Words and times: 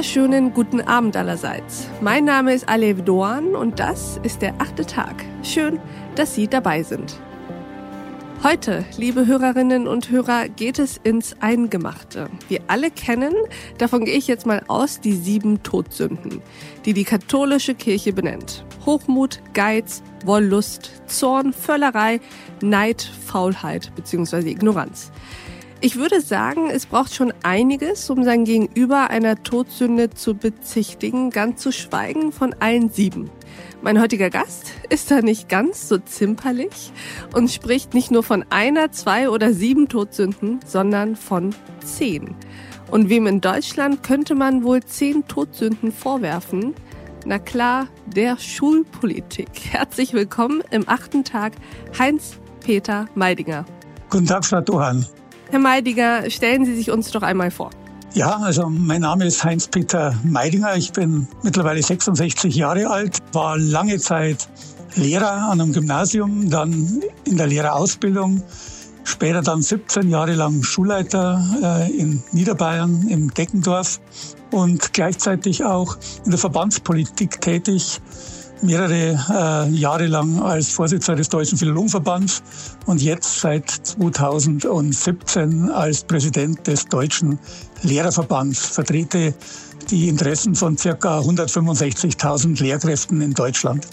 wunderschönen 0.00 0.54
guten 0.54 0.80
Abend 0.80 1.14
allerseits. 1.14 1.86
Mein 2.00 2.24
Name 2.24 2.54
ist 2.54 2.66
Alev 2.66 3.02
Doan 3.02 3.54
und 3.54 3.78
das 3.78 4.18
ist 4.22 4.40
der 4.40 4.54
achte 4.58 4.86
Tag. 4.86 5.26
Schön, 5.42 5.78
dass 6.14 6.34
Sie 6.34 6.48
dabei 6.48 6.82
sind. 6.82 7.20
Heute, 8.42 8.86
liebe 8.96 9.26
Hörerinnen 9.26 9.86
und 9.86 10.08
Hörer, 10.08 10.48
geht 10.48 10.78
es 10.78 10.96
ins 10.96 11.36
Eingemachte. 11.42 12.30
Wir 12.48 12.60
alle 12.68 12.90
kennen, 12.90 13.34
davon 13.76 14.06
gehe 14.06 14.16
ich 14.16 14.26
jetzt 14.26 14.46
mal 14.46 14.62
aus, 14.68 15.00
die 15.00 15.12
sieben 15.12 15.62
Todsünden, 15.62 16.40
die 16.86 16.94
die 16.94 17.04
katholische 17.04 17.74
Kirche 17.74 18.14
benennt. 18.14 18.64
Hochmut, 18.86 19.42
Geiz, 19.52 20.02
Wollust, 20.24 21.02
Zorn, 21.08 21.52
Völlerei, 21.52 22.22
Neid, 22.62 23.02
Faulheit 23.02 23.92
bzw. 23.96 24.48
Ignoranz. 24.48 25.12
Ich 25.82 25.96
würde 25.96 26.20
sagen, 26.20 26.68
es 26.68 26.84
braucht 26.84 27.14
schon 27.14 27.32
einiges, 27.42 28.10
um 28.10 28.22
sein 28.22 28.44
Gegenüber 28.44 29.08
einer 29.08 29.42
Todsünde 29.42 30.10
zu 30.10 30.34
bezichtigen, 30.34 31.30
ganz 31.30 31.62
zu 31.62 31.72
schweigen 31.72 32.32
von 32.32 32.54
allen 32.60 32.90
sieben. 32.90 33.30
Mein 33.80 33.98
heutiger 33.98 34.28
Gast 34.28 34.72
ist 34.90 35.10
da 35.10 35.22
nicht 35.22 35.48
ganz 35.48 35.88
so 35.88 35.96
zimperlich 35.96 36.92
und 37.34 37.50
spricht 37.50 37.94
nicht 37.94 38.10
nur 38.10 38.22
von 38.22 38.44
einer, 38.50 38.92
zwei 38.92 39.30
oder 39.30 39.54
sieben 39.54 39.88
Todsünden, 39.88 40.60
sondern 40.66 41.16
von 41.16 41.54
zehn. 41.82 42.34
Und 42.90 43.08
wem 43.08 43.26
in 43.26 43.40
Deutschland 43.40 44.02
könnte 44.02 44.34
man 44.34 44.64
wohl 44.64 44.82
zehn 44.82 45.26
Todsünden 45.28 45.92
vorwerfen? 45.92 46.74
Na 47.24 47.38
klar, 47.38 47.88
der 48.06 48.38
Schulpolitik. 48.38 49.48
Herzlich 49.70 50.12
willkommen 50.12 50.62
im 50.70 50.86
achten 50.90 51.24
Tag, 51.24 51.54
Heinz-Peter 51.98 53.06
Meidinger. 53.14 53.64
Guten 54.10 54.26
Tag, 54.26 54.44
Frau 54.44 54.60
Dohan. 54.60 55.06
Herr 55.50 55.58
Meidinger, 55.58 56.30
stellen 56.30 56.64
Sie 56.64 56.76
sich 56.76 56.90
uns 56.92 57.10
doch 57.10 57.22
einmal 57.22 57.50
vor. 57.50 57.70
Ja, 58.14 58.36
also 58.36 58.68
mein 58.68 59.00
Name 59.00 59.26
ist 59.26 59.42
Heinz-Peter 59.42 60.14
Meidinger. 60.22 60.76
Ich 60.76 60.92
bin 60.92 61.26
mittlerweile 61.42 61.82
66 61.82 62.54
Jahre 62.54 62.88
alt, 62.88 63.18
war 63.32 63.58
lange 63.58 63.98
Zeit 63.98 64.48
Lehrer 64.94 65.50
an 65.50 65.60
einem 65.60 65.72
Gymnasium, 65.72 66.50
dann 66.50 67.02
in 67.24 67.36
der 67.36 67.48
Lehrerausbildung, 67.48 68.42
später 69.04 69.42
dann 69.42 69.62
17 69.62 70.08
Jahre 70.08 70.34
lang 70.34 70.62
Schulleiter 70.62 71.42
äh, 71.62 71.96
in 71.96 72.22
Niederbayern 72.32 73.06
im 73.08 73.34
Deckendorf 73.34 74.00
und 74.52 74.92
gleichzeitig 74.92 75.64
auch 75.64 75.96
in 76.24 76.30
der 76.30 76.38
Verbandspolitik 76.38 77.40
tätig 77.40 78.00
mehrere 78.62 79.18
äh, 79.28 79.74
Jahre 79.74 80.06
lang 80.06 80.40
als 80.40 80.70
Vorsitzender 80.70 81.16
des 81.16 81.28
Deutschen 81.28 81.58
Philologenverbands 81.58 82.42
und 82.86 83.02
jetzt 83.02 83.40
seit 83.40 83.70
2017 83.70 85.70
als 85.70 86.04
Präsident 86.04 86.66
des 86.66 86.86
Deutschen 86.86 87.38
Lehrerverbands. 87.82 88.66
Vertrete 88.66 89.34
die 89.90 90.08
Interessen 90.08 90.54
von 90.54 90.76
circa 90.76 91.20
165.000 91.20 92.62
Lehrkräften 92.62 93.20
in 93.20 93.34
Deutschland. 93.34 93.86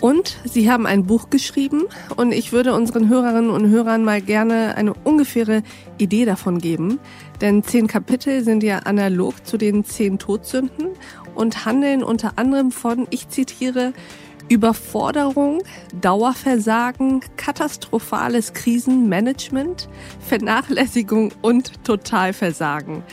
Und 0.00 0.38
Sie 0.44 0.70
haben 0.70 0.86
ein 0.86 1.06
Buch 1.06 1.28
geschrieben 1.28 1.84
und 2.16 2.32
ich 2.32 2.52
würde 2.52 2.72
unseren 2.72 3.08
Hörerinnen 3.08 3.50
und 3.50 3.68
Hörern 3.68 4.04
mal 4.04 4.22
gerne 4.22 4.76
eine 4.76 4.94
ungefähre 4.94 5.62
Idee 5.98 6.24
davon 6.24 6.58
geben. 6.58 7.00
Denn 7.40 7.64
zehn 7.64 7.88
Kapitel 7.88 8.44
sind 8.44 8.62
ja 8.62 8.80
analog 8.80 9.44
zu 9.44 9.56
den 9.56 9.84
zehn 9.84 10.18
Todsünden 10.18 10.90
und 11.38 11.64
handeln 11.64 12.02
unter 12.02 12.32
anderem 12.36 12.72
von, 12.72 13.06
ich 13.10 13.28
zitiere, 13.28 13.92
Überforderung, 14.48 15.62
Dauerversagen, 16.00 17.20
katastrophales 17.36 18.54
Krisenmanagement, 18.54 19.88
Vernachlässigung 20.26 21.32
und 21.40 21.84
Totalversagen. 21.84 23.04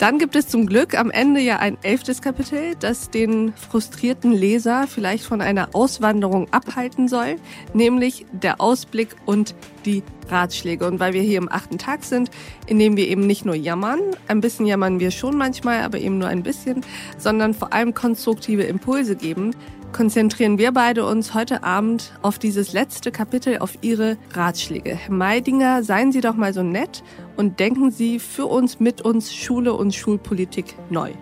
Dann 0.00 0.18
gibt 0.18 0.34
es 0.34 0.48
zum 0.48 0.64
Glück 0.64 0.98
am 0.98 1.10
Ende 1.10 1.40
ja 1.40 1.58
ein 1.58 1.76
elftes 1.82 2.22
Kapitel, 2.22 2.74
das 2.80 3.10
den 3.10 3.52
frustrierten 3.52 4.32
Leser 4.32 4.86
vielleicht 4.86 5.24
von 5.24 5.42
einer 5.42 5.74
Auswanderung 5.74 6.50
abhalten 6.54 7.06
soll, 7.06 7.36
nämlich 7.74 8.24
der 8.32 8.62
Ausblick 8.62 9.14
und 9.26 9.54
die 9.84 10.02
Ratschläge. 10.30 10.86
Und 10.86 11.00
weil 11.00 11.12
wir 11.12 11.20
hier 11.20 11.36
im 11.36 11.52
achten 11.52 11.76
Tag 11.76 12.04
sind, 12.04 12.30
in 12.66 12.78
dem 12.78 12.96
wir 12.96 13.08
eben 13.08 13.26
nicht 13.26 13.44
nur 13.44 13.54
jammern, 13.54 14.00
ein 14.26 14.40
bisschen 14.40 14.64
jammern 14.64 15.00
wir 15.00 15.10
schon 15.10 15.36
manchmal, 15.36 15.82
aber 15.82 15.98
eben 15.98 16.16
nur 16.16 16.28
ein 16.28 16.42
bisschen, 16.42 16.80
sondern 17.18 17.52
vor 17.52 17.74
allem 17.74 17.92
konstruktive 17.92 18.62
Impulse 18.62 19.16
geben, 19.16 19.54
konzentrieren 19.92 20.58
wir 20.58 20.72
beide 20.72 21.04
uns 21.04 21.34
heute 21.34 21.62
Abend 21.62 22.12
auf 22.22 22.38
dieses 22.38 22.72
letzte 22.72 23.10
Kapitel, 23.10 23.58
auf 23.58 23.78
Ihre 23.82 24.16
Ratschläge. 24.32 24.94
Herr 24.94 25.12
Meidinger, 25.12 25.82
seien 25.82 26.12
Sie 26.12 26.20
doch 26.20 26.34
mal 26.34 26.54
so 26.54 26.62
nett 26.62 27.02
und 27.36 27.60
denken 27.60 27.90
Sie 27.90 28.18
für 28.18 28.46
uns, 28.46 28.80
mit 28.80 29.02
uns 29.02 29.34
Schule 29.34 29.74
und 29.74 29.94
Schulpolitik 29.94 30.76
neu. 30.90 31.12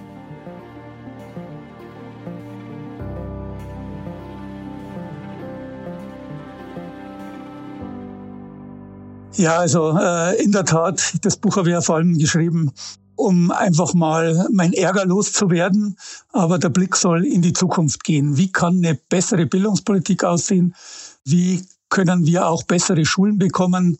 Ja, 9.38 9.58
also 9.58 9.96
äh, 9.96 10.42
in 10.42 10.50
der 10.50 10.64
Tat, 10.64 11.14
das 11.22 11.36
Buch 11.36 11.56
habe 11.56 11.68
ich 11.68 11.72
ja 11.72 11.80
vor 11.80 11.94
allem 11.94 12.18
geschrieben, 12.18 12.72
um 13.18 13.50
einfach 13.50 13.94
mal 13.94 14.46
mein 14.52 14.72
Ärger 14.72 15.04
loszuwerden. 15.04 15.98
Aber 16.32 16.58
der 16.58 16.68
Blick 16.68 16.96
soll 16.96 17.24
in 17.26 17.42
die 17.42 17.52
Zukunft 17.52 18.04
gehen. 18.04 18.36
Wie 18.36 18.52
kann 18.52 18.78
eine 18.78 18.94
bessere 18.94 19.46
Bildungspolitik 19.46 20.24
aussehen? 20.24 20.74
Wie 21.24 21.62
können 21.88 22.26
wir 22.26 22.46
auch 22.46 22.62
bessere 22.62 23.04
Schulen 23.04 23.38
bekommen? 23.38 23.98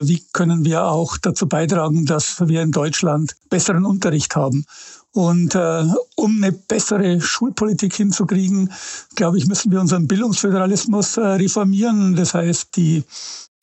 Wie 0.00 0.22
können 0.32 0.64
wir 0.64 0.84
auch 0.84 1.16
dazu 1.16 1.48
beitragen, 1.48 2.06
dass 2.06 2.40
wir 2.48 2.62
in 2.62 2.72
Deutschland 2.72 3.36
besseren 3.50 3.84
Unterricht 3.84 4.34
haben? 4.34 4.64
Und 5.12 5.54
äh, 5.54 5.84
um 6.16 6.42
eine 6.42 6.52
bessere 6.52 7.20
Schulpolitik 7.20 7.94
hinzukriegen, 7.94 8.72
glaube 9.14 9.38
ich, 9.38 9.46
müssen 9.46 9.70
wir 9.70 9.80
unseren 9.80 10.08
Bildungsföderalismus 10.08 11.16
äh, 11.16 11.20
reformieren. 11.20 12.16
Das 12.16 12.34
heißt, 12.34 12.76
die 12.76 13.04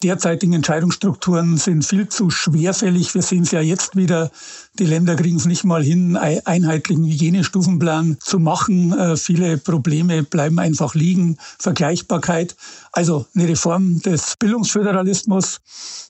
derzeitigen 0.03 0.53
Entscheidungsstrukturen 0.53 1.57
sind 1.57 1.85
viel 1.85 2.09
zu 2.09 2.29
schwerfällig. 2.29 3.15
Wir 3.15 3.21
sehen 3.21 3.43
es 3.43 3.51
ja 3.51 3.61
jetzt 3.61 3.95
wieder. 3.95 4.31
Die 4.79 4.85
Länder 4.85 5.15
kriegen 5.15 5.37
es 5.37 5.45
nicht 5.45 5.63
mal 5.63 5.83
hin, 5.83 6.17
einheitlichen 6.17 7.05
Hygienestufenplan 7.05 8.17
zu 8.19 8.39
machen. 8.39 8.91
Äh, 8.97 9.17
viele 9.17 9.57
Probleme 9.57 10.23
bleiben 10.23 10.59
einfach 10.59 10.95
liegen. 10.95 11.37
Vergleichbarkeit. 11.59 12.55
Also 12.91 13.25
eine 13.35 13.47
Reform 13.47 14.01
des 14.01 14.35
Bildungsföderalismus. 14.37 15.61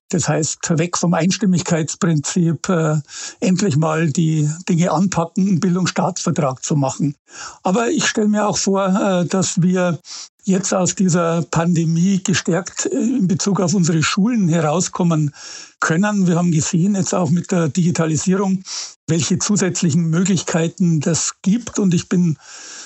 Das 0.09 0.29
heißt, 0.29 0.77
weg 0.77 0.97
vom 0.97 1.13
Einstimmigkeitsprinzip, 1.13 2.69
äh, 2.69 2.97
endlich 3.39 3.77
mal 3.77 4.11
die 4.11 4.49
Dinge 4.69 4.91
anpacken, 4.91 5.47
einen 5.47 5.59
Bildungsstaatsvertrag 5.59 6.63
zu 6.63 6.75
machen. 6.75 7.15
Aber 7.63 7.89
ich 7.89 8.07
stelle 8.07 8.27
mir 8.27 8.47
auch 8.47 8.57
vor, 8.57 8.87
äh, 8.87 9.25
dass 9.25 9.61
wir 9.61 9.99
jetzt 10.43 10.73
aus 10.73 10.95
dieser 10.95 11.43
Pandemie 11.43 12.21
gestärkt 12.23 12.85
äh, 12.85 12.95
in 12.95 13.27
Bezug 13.27 13.59
auf 13.59 13.73
unsere 13.73 14.03
Schulen 14.03 14.49
herauskommen 14.49 15.33
können. 15.79 16.27
Wir 16.27 16.35
haben 16.35 16.51
gesehen, 16.51 16.95
jetzt 16.95 17.13
auch 17.13 17.29
mit 17.29 17.51
der 17.51 17.69
Digitalisierung, 17.69 18.63
welche 19.07 19.39
zusätzlichen 19.39 20.09
Möglichkeiten 20.09 20.99
das 20.99 21.41
gibt. 21.41 21.79
Und 21.79 21.93
ich 21.93 22.09
bin 22.09 22.37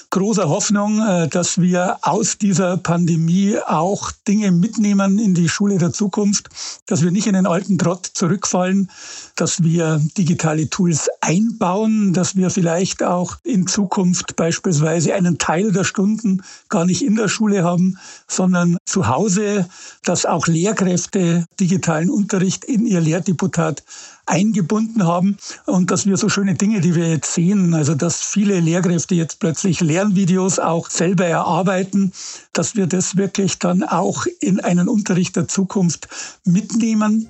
großer 0.09 0.47
Hoffnung, 0.50 1.01
äh, 1.06 1.28
dass 1.28 1.59
wir 1.59 1.97
aus 2.01 2.38
dieser 2.38 2.78
Pandemie 2.78 3.57
auch 3.66 4.12
Dinge 4.28 4.51
mitnehmen 4.51 5.19
in 5.19 5.34
die 5.34 5.50
Schule 5.50 5.78
der 5.78 5.91
Zukunft, 5.91 6.50
dass 6.85 7.03
wir 7.03 7.12
nicht 7.12 7.28
in 7.28 7.34
den 7.34 7.45
alten 7.45 7.78
Trott 7.78 8.09
zurückfallen, 8.13 8.90
dass 9.35 9.63
wir 9.63 10.01
digitale 10.17 10.69
Tools 10.69 11.09
einbauen, 11.22 12.13
dass 12.13 12.35
wir 12.35 12.50
vielleicht 12.50 13.03
auch 13.03 13.38
in 13.44 13.67
Zukunft 13.67 14.35
beispielsweise 14.35 15.13
einen 15.13 15.38
Teil 15.38 15.72
der 15.72 15.84
Stunden 15.84 16.41
gar 16.70 16.85
nicht 16.85 17.03
in 17.03 17.16
der 17.16 17.28
Schule 17.28 17.64
haben, 17.64 17.97
sondern 18.28 18.78
zu 18.85 19.08
Hause, 19.08 19.67
dass 20.03 20.26
auch 20.26 20.47
Lehrkräfte 20.47 21.46
digitalen 21.59 22.09
Unterricht 22.09 22.66
in 22.66 22.85
ihr 22.85 23.02
Lehrdeputat 23.02 23.84
eingebunden 24.28 25.06
haben 25.06 25.38
und 25.66 25.90
dass 25.90 26.06
wir 26.06 26.18
so 26.18 26.29
schöne 26.29 26.53
Dinge, 26.53 26.82
die 26.82 26.96
wir 26.96 27.09
jetzt 27.09 27.34
sehen, 27.34 27.74
also 27.74 27.96
dass 27.96 28.22
viele 28.24 28.59
Lehrkräfte 28.59 29.16
jetzt 29.16 29.40
plötzlich 29.40 29.79
Lernvideos 29.79 30.59
auch 30.59 30.90
selber 30.90 31.26
erarbeiten, 31.26 32.12
dass 32.53 32.76
wir 32.76 32.88
das 32.88 33.18
wirklich 33.18 33.58
dann 33.58 33.84
auch 33.84 34.26
in 34.40 34.59
einen 34.59 34.88
Unterricht 34.88 35.35
der 35.35 35.47
Zukunft 35.47 36.08
mitnehmen. 36.44 37.29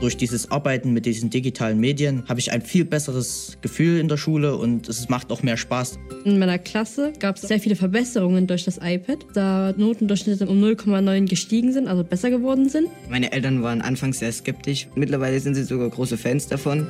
Durch 0.00 0.16
dieses 0.16 0.52
Arbeiten 0.52 0.92
mit 0.92 1.06
diesen 1.06 1.28
digitalen 1.28 1.80
Medien 1.80 2.22
habe 2.28 2.38
ich 2.38 2.52
ein 2.52 2.62
viel 2.62 2.84
besseres 2.84 3.58
Gefühl 3.62 3.98
in 3.98 4.06
der 4.06 4.16
Schule 4.16 4.56
und 4.56 4.88
es 4.88 5.08
macht 5.08 5.32
auch 5.32 5.42
mehr 5.42 5.56
Spaß. 5.56 5.98
In 6.24 6.38
meiner 6.38 6.58
Klasse 6.58 7.12
gab 7.18 7.34
es 7.34 7.42
sehr 7.42 7.58
viele 7.58 7.74
Verbesserungen 7.74 8.46
durch 8.46 8.64
das 8.64 8.78
iPad, 8.80 9.26
da 9.34 9.74
Notendurchschnitte 9.76 10.46
um 10.46 10.62
0,9 10.62 11.28
gestiegen 11.28 11.72
sind, 11.72 11.88
also 11.88 12.04
besser 12.04 12.30
geworden 12.30 12.68
sind. 12.68 12.88
Meine 13.10 13.32
Eltern 13.32 13.60
waren 13.64 13.82
anfangs 13.82 14.20
sehr 14.20 14.30
skeptisch, 14.30 14.86
mittlerweile 14.94 15.40
sind 15.40 15.56
sie 15.56 15.64
sogar 15.64 15.88
große 15.88 16.16
Fans 16.16 16.46
davon. 16.46 16.86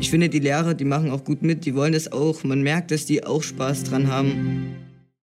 Ich 0.00 0.08
finde, 0.08 0.30
die 0.30 0.38
Lehrer, 0.38 0.72
die 0.72 0.86
machen 0.86 1.10
auch 1.10 1.24
gut 1.24 1.42
mit, 1.42 1.66
die 1.66 1.74
wollen 1.74 1.92
es 1.92 2.10
auch. 2.10 2.42
Man 2.42 2.62
merkt, 2.62 2.90
dass 2.90 3.04
die 3.04 3.26
auch 3.26 3.42
Spaß 3.42 3.84
dran 3.84 4.08
haben. 4.08 4.76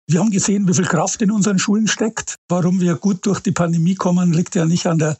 Wir 0.07 0.19
haben 0.19 0.29
gesehen, 0.29 0.67
wie 0.67 0.73
viel 0.73 0.85
Kraft 0.85 1.21
in 1.23 1.31
unseren 1.31 1.57
Schulen 1.57 1.87
steckt. 1.87 2.35
Warum 2.47 2.79
wir 2.79 2.95
gut 2.95 3.25
durch 3.25 3.39
die 3.39 3.53
Pandemie 3.53 3.95
kommen, 3.95 4.33
liegt 4.33 4.53
ja 4.53 4.65
nicht 4.65 4.85
an 4.85 4.99
der 4.99 5.17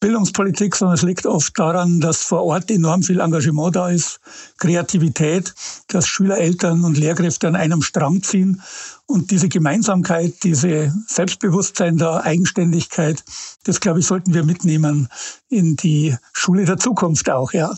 Bildungspolitik, 0.00 0.76
sondern 0.76 0.94
es 0.96 1.02
liegt 1.02 1.26
oft 1.26 1.58
daran, 1.58 2.00
dass 2.00 2.22
vor 2.22 2.44
Ort 2.44 2.70
enorm 2.70 3.02
viel 3.02 3.20
Engagement 3.20 3.74
da 3.74 3.88
ist, 3.88 4.20
Kreativität, 4.58 5.54
dass 5.88 6.06
Schüler, 6.06 6.38
Eltern 6.38 6.84
und 6.84 6.98
Lehrkräfte 6.98 7.48
an 7.48 7.56
einem 7.56 7.80
Strang 7.80 8.22
ziehen. 8.22 8.60
Und 9.06 9.30
diese 9.30 9.48
Gemeinsamkeit, 9.48 10.34
diese 10.42 10.92
Selbstbewusstsein 11.06 11.96
der 11.96 12.24
Eigenständigkeit, 12.24 13.24
das 13.64 13.80
glaube 13.80 14.00
ich, 14.00 14.06
sollten 14.06 14.34
wir 14.34 14.44
mitnehmen 14.44 15.08
in 15.48 15.76
die 15.76 16.14
Schule 16.32 16.66
der 16.66 16.76
Zukunft 16.76 17.30
auch, 17.30 17.52
ja. 17.52 17.74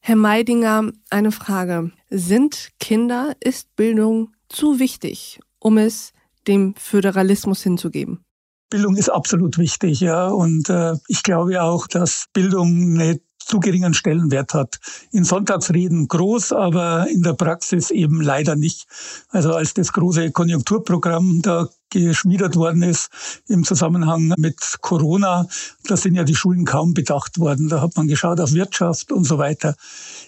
Herr 0.00 0.16
Meidinger, 0.16 0.90
eine 1.10 1.32
Frage. 1.32 1.90
Sind 2.08 2.70
Kinder, 2.80 3.34
ist 3.40 3.76
Bildung 3.76 4.32
zu 4.48 4.78
wichtig, 4.78 5.40
um 5.58 5.76
es 5.76 6.12
dem 6.46 6.74
Föderalismus 6.76 7.62
hinzugeben? 7.62 8.24
Bildung 8.70 8.96
ist 8.96 9.08
absolut 9.08 9.58
wichtig, 9.58 10.00
ja. 10.00 10.28
Und 10.28 10.68
äh, 10.68 10.94
ich 11.08 11.22
glaube 11.22 11.62
auch, 11.62 11.86
dass 11.86 12.26
Bildung 12.32 12.94
eine 12.94 13.20
zu 13.38 13.60
geringen 13.60 13.94
Stellenwert 13.94 14.52
hat. 14.52 14.78
In 15.10 15.24
Sonntagsreden 15.24 16.06
groß, 16.06 16.52
aber 16.52 17.08
in 17.08 17.22
der 17.22 17.32
Praxis 17.32 17.90
eben 17.90 18.20
leider 18.20 18.56
nicht. 18.56 18.86
Also 19.30 19.54
als 19.54 19.72
das 19.74 19.92
große 19.92 20.32
Konjunkturprogramm 20.32 21.40
da 21.40 21.68
geschmiedet 21.90 22.56
worden 22.56 22.82
ist 22.82 23.08
im 23.48 23.64
Zusammenhang 23.64 24.34
mit 24.36 24.56
Corona, 24.80 25.46
da 25.84 25.96
sind 25.96 26.14
ja 26.14 26.24
die 26.24 26.34
Schulen 26.34 26.64
kaum 26.64 26.94
bedacht 26.94 27.38
worden. 27.38 27.68
Da 27.68 27.80
hat 27.80 27.96
man 27.96 28.08
geschaut 28.08 28.40
auf 28.40 28.52
Wirtschaft 28.52 29.12
und 29.12 29.24
so 29.24 29.38
weiter. 29.38 29.74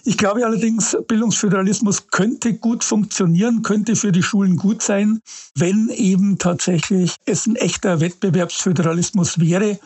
Ich 0.03 0.17
glaube 0.17 0.45
allerdings, 0.45 0.97
Bildungsföderalismus 1.07 2.07
könnte 2.07 2.53
gut 2.53 2.83
funktionieren, 2.83 3.61
könnte 3.61 3.95
für 3.95 4.11
die 4.11 4.23
Schulen 4.23 4.55
gut 4.55 4.81
sein, 4.81 5.21
wenn 5.55 5.89
eben 5.89 6.37
tatsächlich 6.37 7.15
es 7.25 7.45
ein 7.45 7.55
echter 7.55 7.99
Wettbewerbsföderalismus 7.99 9.39
wäre 9.39 9.79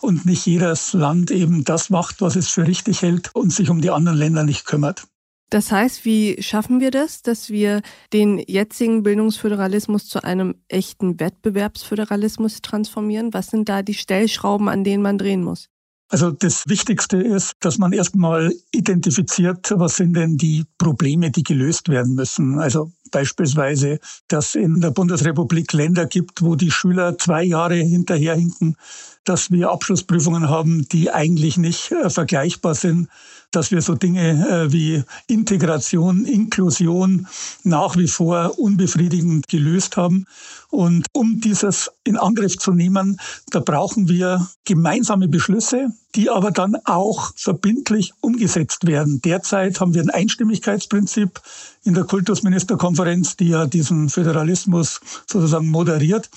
und 0.00 0.26
nicht 0.26 0.46
jedes 0.46 0.92
Land 0.92 1.30
eben 1.30 1.64
das 1.64 1.88
macht, 1.88 2.20
was 2.20 2.36
es 2.36 2.48
für 2.48 2.66
richtig 2.66 3.02
hält 3.02 3.30
und 3.34 3.52
sich 3.52 3.70
um 3.70 3.80
die 3.80 3.90
anderen 3.90 4.18
Länder 4.18 4.44
nicht 4.44 4.66
kümmert. 4.66 5.04
Das 5.52 5.70
heißt, 5.70 6.06
wie 6.06 6.40
schaffen 6.40 6.80
wir 6.80 6.90
das, 6.90 7.20
dass 7.20 7.50
wir 7.50 7.82
den 8.14 8.38
jetzigen 8.38 9.02
Bildungsföderalismus 9.02 10.08
zu 10.08 10.24
einem 10.24 10.54
echten 10.68 11.20
Wettbewerbsföderalismus 11.20 12.62
transformieren? 12.62 13.34
Was 13.34 13.48
sind 13.48 13.68
da 13.68 13.82
die 13.82 13.92
Stellschrauben, 13.92 14.70
an 14.70 14.82
denen 14.82 15.02
man 15.02 15.18
drehen 15.18 15.44
muss? 15.44 15.68
Also 16.08 16.30
das 16.30 16.64
Wichtigste 16.68 17.18
ist, 17.18 17.52
dass 17.60 17.76
man 17.76 17.92
erstmal 17.92 18.54
identifiziert, 18.72 19.70
was 19.76 19.96
sind 19.96 20.14
denn 20.14 20.38
die 20.38 20.64
Probleme, 20.78 21.30
die 21.30 21.42
gelöst 21.42 21.90
werden 21.90 22.14
müssen. 22.14 22.58
Also 22.58 22.90
beispielsweise, 23.10 23.98
dass 24.28 24.54
in 24.54 24.80
der 24.80 24.90
Bundesrepublik 24.90 25.70
Länder 25.74 26.06
gibt, 26.06 26.40
wo 26.40 26.54
die 26.54 26.70
Schüler 26.70 27.18
zwei 27.18 27.44
Jahre 27.44 27.76
hinterherhinken, 27.76 28.76
dass 29.24 29.50
wir 29.50 29.70
Abschlussprüfungen 29.70 30.48
haben, 30.48 30.86
die 30.88 31.10
eigentlich 31.10 31.56
nicht 31.56 31.92
äh, 31.92 32.10
vergleichbar 32.10 32.74
sind 32.74 33.08
dass 33.52 33.70
wir 33.70 33.82
so 33.82 33.94
Dinge 33.94 34.48
äh, 34.48 34.72
wie 34.72 35.04
Integration, 35.28 36.24
Inklusion 36.24 37.28
nach 37.62 37.96
wie 37.96 38.08
vor 38.08 38.58
unbefriedigend 38.58 39.46
gelöst 39.46 39.96
haben. 39.96 40.26
Und 40.70 41.06
um 41.12 41.40
dieses 41.40 41.90
in 42.02 42.16
Angriff 42.16 42.58
zu 42.58 42.72
nehmen, 42.72 43.20
da 43.50 43.60
brauchen 43.60 44.08
wir 44.08 44.48
gemeinsame 44.64 45.28
Beschlüsse, 45.28 45.92
die 46.14 46.30
aber 46.30 46.50
dann 46.50 46.76
auch 46.86 47.32
verbindlich 47.36 48.14
umgesetzt 48.20 48.86
werden. 48.86 49.20
Derzeit 49.20 49.80
haben 49.80 49.94
wir 49.94 50.02
ein 50.02 50.10
Einstimmigkeitsprinzip 50.10 51.40
in 51.84 51.94
der 51.94 52.04
Kultusministerkonferenz, 52.04 53.36
die 53.36 53.48
ja 53.48 53.66
diesen 53.66 54.08
Föderalismus 54.08 55.00
sozusagen 55.26 55.68
moderiert. 55.68 56.30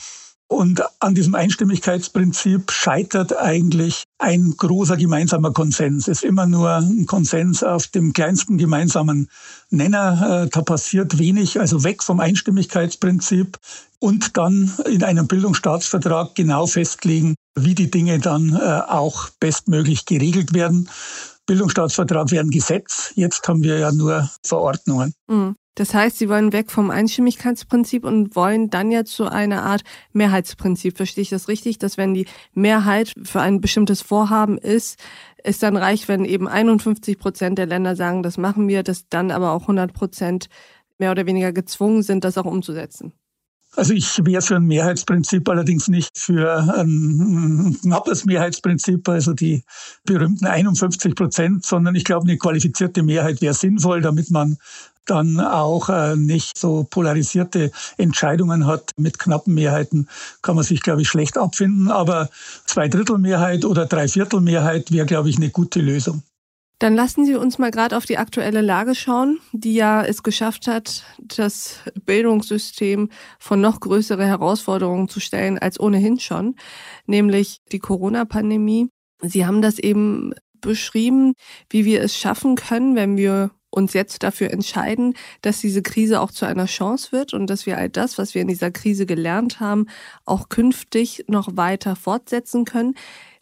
Und 0.48 0.84
an 1.00 1.16
diesem 1.16 1.34
Einstimmigkeitsprinzip 1.34 2.72
scheitert 2.72 3.36
eigentlich 3.36 4.04
ein 4.20 4.54
großer 4.56 4.96
gemeinsamer 4.96 5.52
Konsens. 5.52 6.08
Es 6.08 6.20
ist 6.20 6.24
immer 6.24 6.46
nur 6.46 6.70
ein 6.70 7.08
Konsens 7.08 7.64
auf 7.64 7.88
dem 7.88 8.14
kleinsten 8.14 8.60
gemeinsamen 8.60 9.30
Nenner. 9.72 10.44
Äh, 10.44 10.50
da 10.50 10.62
passiert 10.62 11.18
wenig, 11.18 11.60
also 11.60 11.84
weg 11.84 12.04
vom 12.04 12.20
Einstimmigkeitsprinzip 12.20 13.58
und 14.00 14.38
dann 14.38 14.72
in 14.86 15.04
einem 15.04 15.28
Bildungsstaatsvertrag 15.28 16.36
genau 16.36 16.68
festlegen, 16.68 17.34
wie 17.56 17.74
die 17.74 17.90
Dinge 17.90 18.20
dann 18.20 18.56
äh, 18.56 18.82
auch 18.88 19.30
bestmöglich 19.40 20.06
geregelt 20.06 20.54
werden. 20.54 20.90
Bildungsstaatsvertrag 21.48 22.30
wäre 22.32 22.44
ein 22.44 22.52
Gesetz. 22.52 23.12
Jetzt 23.16 23.48
haben 23.48 23.64
wir 23.64 23.80
ja 23.80 23.92
nur 23.92 24.30
Verordnungen. 24.44 25.14
Mhm. 25.28 25.56
Das 25.76 25.94
heißt, 25.94 26.18
Sie 26.18 26.30
wollen 26.30 26.54
weg 26.54 26.72
vom 26.72 26.90
Einstimmigkeitsprinzip 26.90 28.06
und 28.06 28.36
wollen 28.36 28.70
dann 28.70 28.92
jetzt 28.92 29.12
zu 29.12 29.30
einer 29.30 29.64
Art 29.64 29.84
Mehrheitsprinzip. 30.14 30.96
Verstehe 30.96 31.22
ich 31.22 31.30
das 31.30 31.50
richtig, 31.50 31.78
dass 31.80 31.98
wenn 31.98 32.14
die 32.14 32.28
Mehrheit 32.54 33.14
für 33.24 33.42
ein 33.42 33.60
bestimmtes 33.60 34.02
Vorhaben 34.02 34.58
ist, 34.58 34.98
es 35.44 35.60
dann 35.60 35.76
reicht, 35.76 36.08
wenn 36.08 36.26
eben 36.26 36.48
51 36.48 37.20
Prozent 37.20 37.60
der 37.60 37.68
Länder 37.68 37.96
sagen, 37.96 38.24
das 38.24 38.38
machen 38.38 38.68
wir, 38.68 38.84
dass 38.84 39.08
dann 39.10 39.32
aber 39.32 39.52
auch 39.52 39.64
100 39.64 39.94
Prozent 39.94 40.48
mehr 40.98 41.12
oder 41.12 41.26
weniger 41.26 41.52
gezwungen 41.52 42.04
sind, 42.04 42.24
das 42.24 42.38
auch 42.38 42.46
umzusetzen? 42.46 43.14
Also 43.76 43.94
ich 43.94 44.24
wäre 44.24 44.42
für 44.42 44.56
ein 44.56 44.64
Mehrheitsprinzip, 44.64 45.48
allerdings 45.50 45.90
nicht 45.90 46.18
für 46.18 46.58
ein 46.78 47.78
knappes 47.82 48.24
Mehrheitsprinzip, 48.24 49.08
also 49.10 49.34
die 49.34 49.64
berühmten 50.06 50.46
51 50.46 51.14
Prozent, 51.14 51.66
sondern 51.66 51.94
ich 51.96 52.06
glaube, 52.06 52.24
eine 52.24 52.38
qualifizierte 52.38 53.04
Mehrheit 53.04 53.42
wäre 53.42 53.54
sinnvoll, 53.54 54.02
damit 54.02 54.32
man 54.32 54.58
dann 55.06 55.40
auch 55.40 55.90
äh, 55.90 56.16
nicht 56.16 56.58
so 56.58 56.86
polarisierte 56.90 57.72
Entscheidungen 57.98 58.66
hat 58.66 58.92
mit 58.98 59.20
knappen 59.20 59.54
Mehrheiten, 59.54 60.08
kann 60.42 60.56
man 60.56 60.64
sich, 60.64 60.82
glaube 60.82 61.02
ich, 61.02 61.08
schlecht 61.08 61.38
abfinden. 61.38 61.90
Aber 61.90 62.30
Zweidrittelmehrheit 62.66 63.66
oder 63.66 63.86
Dreiviertelmehrheit 63.86 64.92
wäre, 64.92 65.06
glaube 65.06 65.30
ich, 65.30 65.38
eine 65.38 65.50
gute 65.50 65.80
Lösung. 65.80 66.24
Dann 66.80 66.94
lassen 66.94 67.26
Sie 67.26 67.36
uns 67.36 67.58
mal 67.58 67.72
gerade 67.72 67.96
auf 67.96 68.06
die 68.06 68.18
aktuelle 68.18 68.60
Lage 68.60 68.96
schauen, 68.96 69.40
die 69.54 69.76
ja 69.76 70.04
es 70.04 70.24
geschafft 70.24 70.68
hat, 70.68 71.04
das 71.20 71.80
Bildungssystem 72.06 73.10
von 73.40 73.62
noch 73.62 73.80
größere 73.80 74.26
Herausforderungen 74.26 75.08
zu 75.08 75.22
stellen 75.22 75.58
als 75.58 75.80
ohnehin 75.80 76.20
schon, 76.20 76.56
nämlich 77.06 77.62
die 77.72 77.80
Corona-Pandemie. 77.80 78.90
Sie 79.22 79.46
haben 79.46 79.62
das 79.62 79.80
eben 79.80 80.34
beschrieben, 80.60 81.34
wie 81.70 81.86
wir 81.86 82.02
es 82.02 82.18
schaffen 82.18 82.56
können, 82.56 82.96
wenn 82.96 83.16
wir 83.16 83.52
uns 83.76 83.94
jetzt 83.94 84.24
dafür 84.24 84.52
entscheiden, 84.52 85.14
dass 85.42 85.62
diese 85.62 85.82
Krise 85.82 86.22
auch 86.22 86.32
zu 86.32 86.46
einer 86.46 86.66
Chance 86.66 87.12
wird 87.12 87.34
und 87.34 87.48
dass 87.48 87.66
wir 87.66 87.78
all 87.78 87.90
das, 87.90 88.18
was 88.18 88.34
wir 88.34 88.42
in 88.42 88.48
dieser 88.48 88.72
Krise 88.72 89.06
gelernt 89.06 89.60
haben, 89.60 89.88
auch 90.26 90.50
künftig 90.50 91.26
noch 91.28 91.56
weiter 91.56 91.96
fortsetzen 91.96 92.66
können. 92.66 92.96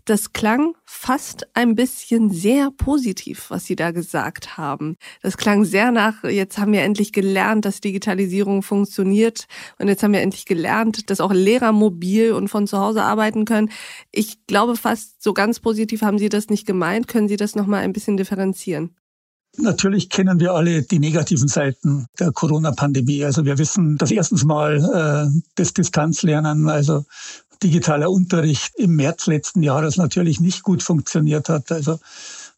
Das 0.05 0.33
klang 0.33 0.75
fast 0.83 1.47
ein 1.55 1.75
bisschen 1.75 2.29
sehr 2.29 2.71
positiv, 2.71 3.45
was 3.49 3.63
Sie 3.63 3.77
da 3.77 3.91
gesagt 3.91 4.57
haben. 4.57 4.97
Das 5.21 5.37
klang 5.37 5.63
sehr 5.63 5.91
nach, 5.91 6.25
jetzt 6.25 6.57
haben 6.57 6.73
wir 6.73 6.81
endlich 6.81 7.13
gelernt, 7.13 7.63
dass 7.63 7.79
Digitalisierung 7.79 8.63
funktioniert 8.63 9.45
und 9.79 9.87
jetzt 9.87 10.03
haben 10.03 10.11
wir 10.11 10.19
endlich 10.19 10.43
gelernt, 10.45 11.09
dass 11.09 11.21
auch 11.21 11.31
Lehrer 11.31 11.71
mobil 11.71 12.33
und 12.33 12.49
von 12.49 12.67
zu 12.67 12.79
Hause 12.79 13.03
arbeiten 13.03 13.45
können. 13.45 13.71
Ich 14.11 14.45
glaube 14.45 14.75
fast 14.75 15.23
so 15.23 15.33
ganz 15.33 15.61
positiv 15.61 16.01
haben 16.01 16.19
Sie 16.19 16.27
das 16.27 16.49
nicht 16.49 16.67
gemeint. 16.67 17.07
Können 17.07 17.29
Sie 17.29 17.37
das 17.37 17.55
nochmal 17.55 17.83
ein 17.83 17.93
bisschen 17.93 18.17
differenzieren? 18.17 18.93
Natürlich 19.57 20.10
kennen 20.10 20.39
wir 20.39 20.53
alle 20.53 20.81
die 20.81 21.00
negativen 21.00 21.48
Seiten 21.48 22.07
der 22.19 22.31
Corona-Pandemie. 22.31 23.24
Also 23.24 23.45
wir 23.45 23.57
wissen, 23.60 23.98
dass 23.98 24.10
erstens 24.10 24.43
mal 24.43 25.29
äh, 25.33 25.39
das 25.55 25.74
Distanzlernen, 25.74 26.69
also 26.69 27.05
digitaler 27.62 28.10
Unterricht 28.10 28.74
im 28.75 28.95
März 28.95 29.27
letzten 29.27 29.62
Jahres 29.62 29.98
natürlich 29.98 30.39
nicht 30.39 30.63
gut 30.63 30.81
funktioniert 30.81 31.50
hat. 31.50 31.72
Also 31.72 32.00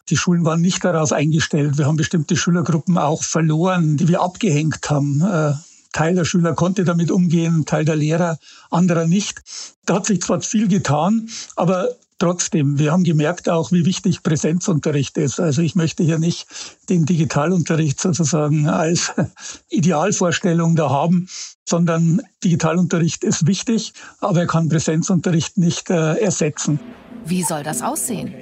die 0.09 0.17
Schulen 0.17 0.45
waren 0.45 0.61
nicht 0.61 0.83
darauf 0.85 1.11
eingestellt. 1.11 1.77
Wir 1.77 1.85
haben 1.85 1.97
bestimmte 1.97 2.37
Schülergruppen 2.37 2.97
auch 2.97 3.23
verloren, 3.23 3.97
die 3.97 4.07
wir 4.07 4.21
abgehängt 4.21 4.89
haben. 4.89 5.21
Äh, 5.21 5.53
Teil 5.91 6.15
der 6.15 6.25
Schüler 6.25 6.53
konnte 6.53 6.83
damit 6.83 7.09
umgehen, 7.09 7.65
Teil 7.65 7.85
der 7.85 7.95
Lehrer, 7.95 8.37
anderer 8.69 9.07
nicht. 9.07 9.41
Da 9.85 9.95
hat 9.95 10.05
sich 10.05 10.21
zwar 10.21 10.41
viel 10.41 10.67
getan, 10.67 11.29
aber 11.55 11.89
trotzdem, 12.17 12.79
wir 12.79 12.91
haben 12.91 13.03
gemerkt 13.03 13.49
auch, 13.49 13.71
wie 13.71 13.85
wichtig 13.85 14.23
Präsenzunterricht 14.23 15.17
ist. 15.17 15.39
Also 15.39 15.61
ich 15.61 15.75
möchte 15.75 16.03
hier 16.03 16.19
nicht 16.19 16.47
den 16.89 17.05
Digitalunterricht 17.05 17.99
sozusagen 17.99 18.67
als 18.67 19.13
Idealvorstellung 19.69 20.75
da 20.75 20.89
haben, 20.89 21.27
sondern 21.67 22.21
Digitalunterricht 22.43 23.23
ist 23.23 23.47
wichtig, 23.47 23.93
aber 24.19 24.41
er 24.41 24.47
kann 24.47 24.69
Präsenzunterricht 24.69 25.57
nicht 25.57 25.89
äh, 25.89 26.15
ersetzen. 26.15 26.79
Wie 27.25 27.43
soll 27.43 27.63
das 27.63 27.81
aussehen? 27.81 28.33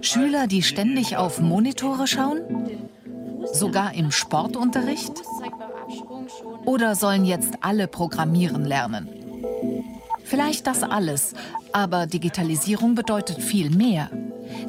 Schüler, 0.00 0.46
die 0.46 0.62
ständig 0.62 1.16
auf 1.16 1.40
Monitore 1.40 2.06
schauen? 2.06 2.40
Sogar 3.52 3.94
im 3.94 4.10
Sportunterricht? 4.10 5.12
Oder 6.64 6.94
sollen 6.94 7.24
jetzt 7.24 7.54
alle 7.60 7.86
programmieren 7.86 8.64
lernen? 8.64 9.08
Vielleicht 10.32 10.66
das 10.66 10.82
alles, 10.82 11.34
aber 11.74 12.06
Digitalisierung 12.06 12.94
bedeutet 12.94 13.42
viel 13.42 13.68
mehr. 13.68 14.08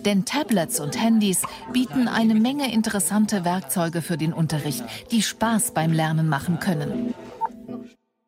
Denn 0.04 0.26
Tablets 0.26 0.82
und 0.82 1.02
Handys 1.02 1.44
bieten 1.72 2.10
eine 2.10 2.36
Menge 2.36 2.74
interessante 2.74 3.46
Werkzeuge 3.46 4.02
für 4.02 4.18
den 4.18 4.34
Unterricht, 4.34 4.84
die 5.12 5.22
Spaß 5.22 5.72
beim 5.72 5.94
Lernen 5.94 6.28
machen 6.28 6.60
können. 6.60 7.14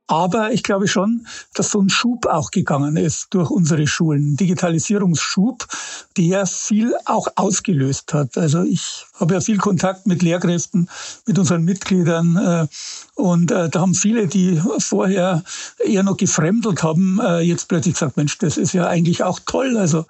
Aber 0.07 0.51
ich 0.51 0.61
glaube 0.61 0.87
schon, 0.87 1.25
dass 1.55 1.71
so 1.71 1.81
ein 1.81 1.89
Schub 1.89 2.27
auch 2.27 2.51
gegangen 2.51 2.95
ist 2.95 3.27
durch 3.31 3.49
unsere 3.49 3.87
Schulen. 3.87 4.35
Digitalisierungsschub, 4.35 5.67
der 6.15 6.45
viel 6.45 6.93
auch 7.05 7.27
ausgelöst 7.35 8.13
hat. 8.13 8.37
Also 8.37 8.63
ich 8.63 9.05
habe 9.19 9.33
ja 9.33 9.41
viel 9.41 9.57
Kontakt 9.57 10.05
mit 10.05 10.21
Lehrkräften, 10.21 10.89
mit 11.25 11.39
unseren 11.39 11.63
Mitgliedern. 11.63 12.35
Äh, 12.35 12.67
und 13.15 13.49
äh, 13.49 13.69
da 13.69 13.81
haben 13.81 13.95
viele, 13.95 14.27
die 14.27 14.61
vorher 14.77 15.43
eher 15.83 16.03
noch 16.03 16.17
gefremdelt 16.17 16.83
haben, 16.83 17.19
äh, 17.19 17.39
jetzt 17.39 17.67
plötzlich 17.67 17.95
gesagt, 17.95 18.17
Mensch, 18.17 18.37
das 18.37 18.57
ist 18.57 18.73
ja 18.73 18.87
eigentlich 18.87 19.23
auch 19.23 19.39
toll. 19.45 19.75
Also 19.75 20.05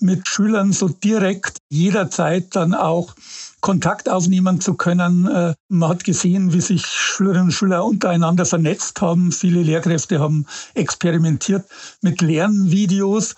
mit 0.00 0.28
Schülern 0.28 0.72
so 0.72 0.88
direkt 0.88 1.58
jederzeit 1.70 2.54
dann 2.54 2.74
auch 2.74 3.14
Kontakt 3.60 4.08
aufnehmen 4.08 4.60
zu 4.60 4.74
können. 4.74 5.26
Äh, 5.26 5.54
man 5.68 5.88
hat 5.88 6.04
gesehen, 6.04 6.52
wie 6.52 6.60
sich 6.60 6.86
Schülerinnen 6.86 7.46
und 7.46 7.52
Schüler 7.52 7.84
untereinander 7.84 8.44
vernetzt 8.44 9.00
haben. 9.00 9.32
Viele 9.32 9.62
Lehrkräfte 9.62 10.20
haben 10.20 10.46
experimentiert 10.74 11.66
mit 12.00 12.20
Lernvideos. 12.20 13.34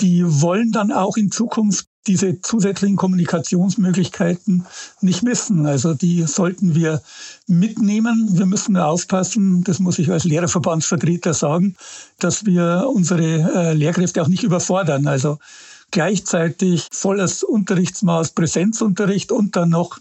Die 0.00 0.24
wollen 0.24 0.70
dann 0.70 0.92
auch 0.92 1.16
in 1.16 1.32
Zukunft 1.32 1.86
diese 2.08 2.40
zusätzlichen 2.40 2.96
Kommunikationsmöglichkeiten 2.96 4.64
nicht 5.00 5.22
missen. 5.22 5.66
Also 5.66 5.94
die 5.94 6.22
sollten 6.22 6.74
wir 6.74 7.02
mitnehmen. 7.46 8.30
Wir 8.32 8.46
müssen 8.46 8.76
aufpassen, 8.76 9.62
das 9.64 9.78
muss 9.78 9.98
ich 9.98 10.10
als 10.10 10.24
Lehrerverbandsvertreter 10.24 11.34
sagen, 11.34 11.76
dass 12.18 12.46
wir 12.46 12.88
unsere 12.92 13.22
äh, 13.22 13.72
Lehrkräfte 13.74 14.22
auch 14.22 14.28
nicht 14.28 14.42
überfordern. 14.42 15.06
Also 15.06 15.38
gleichzeitig 15.90 16.86
volles 16.90 17.42
Unterrichtsmaß 17.42 18.32
Präsenzunterricht 18.32 19.32
und 19.32 19.56
dann 19.56 19.70
noch 19.70 19.98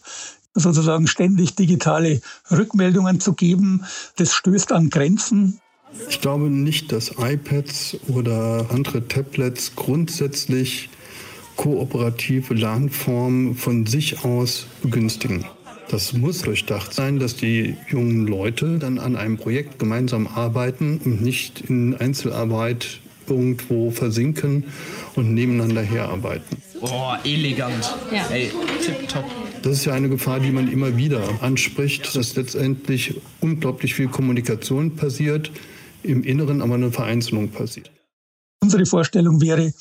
sozusagen 0.54 1.08
ständig 1.08 1.56
digitale 1.56 2.22
Rückmeldungen 2.52 3.20
zu 3.20 3.34
geben, 3.34 3.86
das 4.16 4.34
stößt 4.34 4.72
an 4.72 4.90
Grenzen. 4.90 5.60
Ich 6.10 6.20
glaube 6.20 6.50
nicht, 6.50 6.92
dass 6.92 7.14
iPads 7.18 7.98
oder 8.08 8.68
andere 8.70 9.08
Tablets 9.08 9.76
grundsätzlich 9.76 10.90
kooperative 11.56 12.54
Lernformen 12.54 13.56
von 13.56 13.86
sich 13.86 14.24
aus 14.24 14.68
begünstigen. 14.82 15.46
Das 15.90 16.12
muss 16.12 16.42
durchdacht 16.42 16.94
sein, 16.94 17.18
dass 17.18 17.38
die 17.38 17.78
jungen 17.88 18.28
Leute 18.28 18.78
dann 18.78 19.00
an 19.00 19.16
einem 19.16 19.38
Projekt 19.38 19.80
gemeinsam 19.80 20.28
arbeiten 20.28 21.00
und 21.04 21.22
nicht 21.22 21.62
in 21.62 21.96
Einzelarbeit 21.96 23.00
irgendwo 23.30 23.92
versinken 23.92 24.66
und 25.16 25.34
nebeneinander 25.34 25.82
herarbeiten. 25.82 26.58
Oh, 26.82 27.14
elegant. 27.24 27.96
Ja. 28.12 28.28
Ey, 28.30 28.52
tipptopp. 28.84 29.26
Das 29.64 29.74
ist 29.74 29.86
ja 29.86 29.94
eine 29.94 30.10
Gefahr, 30.10 30.40
die 30.40 30.52
man 30.52 30.72
immer 30.72 30.96
wieder 30.98 31.22
anspricht, 31.42 32.16
dass 32.16 32.36
letztendlich 32.36 33.20
unglaublich 33.42 33.96
viel 33.96 34.08
Kommunikation 34.08 34.96
passiert, 34.96 35.52
im 36.04 36.24
Inneren 36.24 36.62
aber 36.62 36.76
eine 36.76 36.92
Vereinzelung 36.92 37.50
passiert. 37.50 37.92
Unsere 38.60 38.86
Vorstellung 38.86 39.40
wäre, 39.42 39.72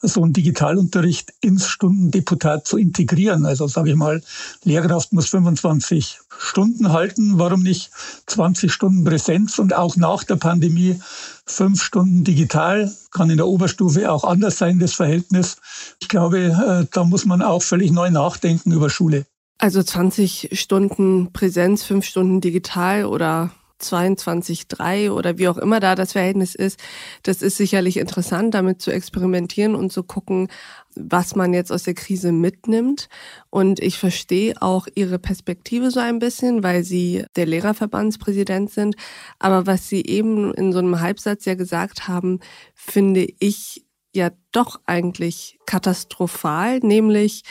so 0.00 0.22
einen 0.22 0.32
Digitalunterricht 0.32 1.32
ins 1.42 1.68
Stundendeputat 1.68 2.66
zu 2.66 2.78
integrieren. 2.78 3.44
Also 3.44 3.68
sage 3.68 3.90
ich 3.90 3.96
mal, 3.96 4.22
Lehrkraft 4.64 5.12
muss 5.12 5.28
25 5.28 6.18
Stunden 6.38 6.92
halten. 6.92 7.38
Warum 7.38 7.62
nicht 7.62 7.90
20 8.26 8.72
Stunden 8.72 9.04
Präsenz 9.04 9.58
und 9.58 9.74
auch 9.74 9.96
nach 9.96 10.24
der 10.24 10.36
Pandemie 10.36 11.00
fünf 11.46 11.82
Stunden 11.82 12.24
digital? 12.24 12.92
Kann 13.10 13.30
in 13.30 13.36
der 13.36 13.46
Oberstufe 13.46 14.10
auch 14.10 14.24
anders 14.24 14.58
sein, 14.58 14.78
das 14.78 14.94
Verhältnis. 14.94 15.56
Ich 16.00 16.08
glaube, 16.08 16.38
äh, 16.38 16.86
da 16.92 17.04
muss 17.04 17.24
man 17.24 17.42
auch 17.42 17.62
völlig 17.62 17.90
neu 17.90 18.10
nachdenken 18.10 18.72
über 18.72 18.90
Schule. 18.90 19.26
Also 19.58 19.82
20 19.82 20.50
Stunden 20.52 21.32
Präsenz, 21.32 21.84
fünf 21.84 22.04
Stunden 22.04 22.40
digital 22.40 23.04
oder 23.04 23.52
22,3 23.82 25.10
oder 25.10 25.38
wie 25.38 25.48
auch 25.48 25.58
immer 25.58 25.80
da 25.80 25.94
das 25.94 26.12
Verhältnis 26.12 26.54
ist, 26.54 26.78
das 27.22 27.42
ist 27.42 27.56
sicherlich 27.56 27.96
interessant, 27.98 28.54
damit 28.54 28.80
zu 28.80 28.90
experimentieren 28.90 29.74
und 29.74 29.92
zu 29.92 30.02
gucken, 30.02 30.48
was 30.94 31.34
man 31.34 31.54
jetzt 31.54 31.72
aus 31.72 31.84
der 31.84 31.94
Krise 31.94 32.32
mitnimmt. 32.32 33.08
Und 33.50 33.80
ich 33.80 33.98
verstehe 33.98 34.60
auch 34.60 34.86
Ihre 34.94 35.18
Perspektive 35.18 35.90
so 35.90 36.00
ein 36.00 36.18
bisschen, 36.18 36.62
weil 36.62 36.84
Sie 36.84 37.24
der 37.36 37.46
Lehrerverbandspräsident 37.46 38.70
sind. 38.70 38.96
Aber 39.38 39.66
was 39.66 39.88
Sie 39.88 40.04
eben 40.04 40.52
in 40.54 40.72
so 40.72 40.78
einem 40.78 41.00
Halbsatz 41.00 41.44
ja 41.44 41.54
gesagt 41.54 42.08
haben, 42.08 42.40
finde 42.74 43.26
ich 43.38 43.84
ja 44.14 44.30
doch 44.52 44.80
eigentlich 44.86 45.58
katastrophal, 45.66 46.80
nämlich, 46.80 47.42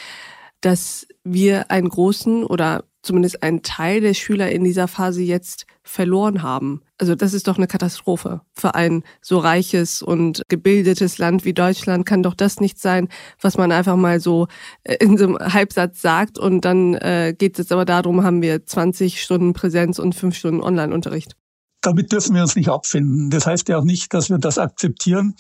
dass 0.62 1.08
wir 1.24 1.72
einen 1.72 1.90
großen 1.90 2.44
oder 2.44 2.84
zumindest 3.02 3.44
einen 3.44 3.64
Teil 3.64 4.02
der 4.02 4.14
Schüler 4.14 4.52
in 4.52 4.64
dieser 4.64 4.88
Phase 4.88 5.22
jetzt 5.22 5.66
verloren 5.84 6.44
haben. 6.44 6.82
Also 6.98 7.16
das 7.16 7.34
ist 7.34 7.48
doch 7.48 7.58
eine 7.58 7.68
Katastrophe. 7.68 8.42
Für 8.54 8.76
ein 8.76 9.04
so 9.22 9.40
reiches 9.40 10.02
und 10.02 10.44
gebildetes 10.48 11.18
Land 11.18 11.44
wie 11.44 11.54
Deutschland 11.54 12.06
kann 12.06 12.24
doch 12.24 12.36
das 12.36 12.60
nicht 12.60 12.80
sein, 12.80 13.08
was 13.42 13.58
man 13.58 13.72
einfach 13.72 13.96
mal 13.96 14.20
so 14.20 14.48
äh, 14.84 14.98
in 15.00 15.18
so 15.18 15.26
einem 15.26 15.38
Halbsatz 15.40 16.02
sagt 16.02 16.38
und 16.38 16.66
dann 16.66 16.94
äh, 16.96 17.34
geht 17.38 17.54
es 17.54 17.66
jetzt 17.66 17.72
aber 17.72 17.86
darum, 17.86 18.24
haben 18.24 18.42
wir 18.42 18.66
20 18.66 19.22
Stunden 19.22 19.54
Präsenz 19.54 19.98
und 20.00 20.14
5 20.14 20.36
Stunden 20.36 20.62
Online-Unterricht. 20.62 21.36
Damit 21.82 22.12
dürfen 22.12 22.36
wir 22.36 22.44
uns 22.44 22.56
nicht 22.56 22.70
abfinden. 22.70 23.32
Das 23.32 23.48
heißt 23.48 23.68
ja 23.70 23.80
auch 23.80 23.84
nicht, 23.84 24.14
dass 24.14 24.30
wir 24.30 24.38
das 24.38 24.60
akzeptieren, 24.60 25.34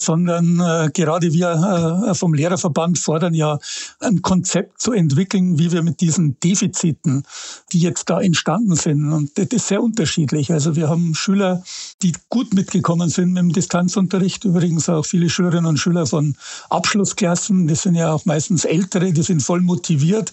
sondern 0.00 0.60
äh, 0.60 0.90
gerade 0.92 1.32
wir 1.32 2.08
äh, 2.08 2.14
vom 2.14 2.34
Lehrerverband 2.34 2.98
fordern 2.98 3.34
ja 3.34 3.58
ein 4.00 4.22
Konzept 4.22 4.80
zu 4.80 4.92
entwickeln, 4.92 5.58
wie 5.58 5.72
wir 5.72 5.82
mit 5.82 6.00
diesen 6.00 6.40
Defiziten, 6.40 7.24
die 7.72 7.80
jetzt 7.80 8.08
da 8.08 8.20
entstanden 8.20 8.76
sind, 8.76 9.12
und 9.12 9.36
das 9.36 9.48
ist 9.50 9.68
sehr 9.68 9.82
unterschiedlich. 9.82 10.52
Also 10.52 10.74
wir 10.74 10.88
haben 10.88 11.14
Schüler, 11.14 11.62
die 12.02 12.12
gut 12.30 12.54
mitgekommen 12.54 13.10
sind 13.10 13.32
mit 13.32 13.42
dem 13.42 13.52
Distanzunterricht, 13.52 14.44
übrigens 14.44 14.88
auch 14.88 15.04
viele 15.04 15.28
Schülerinnen 15.28 15.66
und 15.66 15.78
Schüler 15.78 16.06
von 16.06 16.34
Abschlussklassen, 16.70 17.68
das 17.68 17.82
sind 17.82 17.94
ja 17.94 18.12
auch 18.12 18.24
meistens 18.24 18.64
Ältere, 18.64 19.12
die 19.12 19.22
sind 19.22 19.42
voll 19.42 19.60
motiviert 19.60 20.32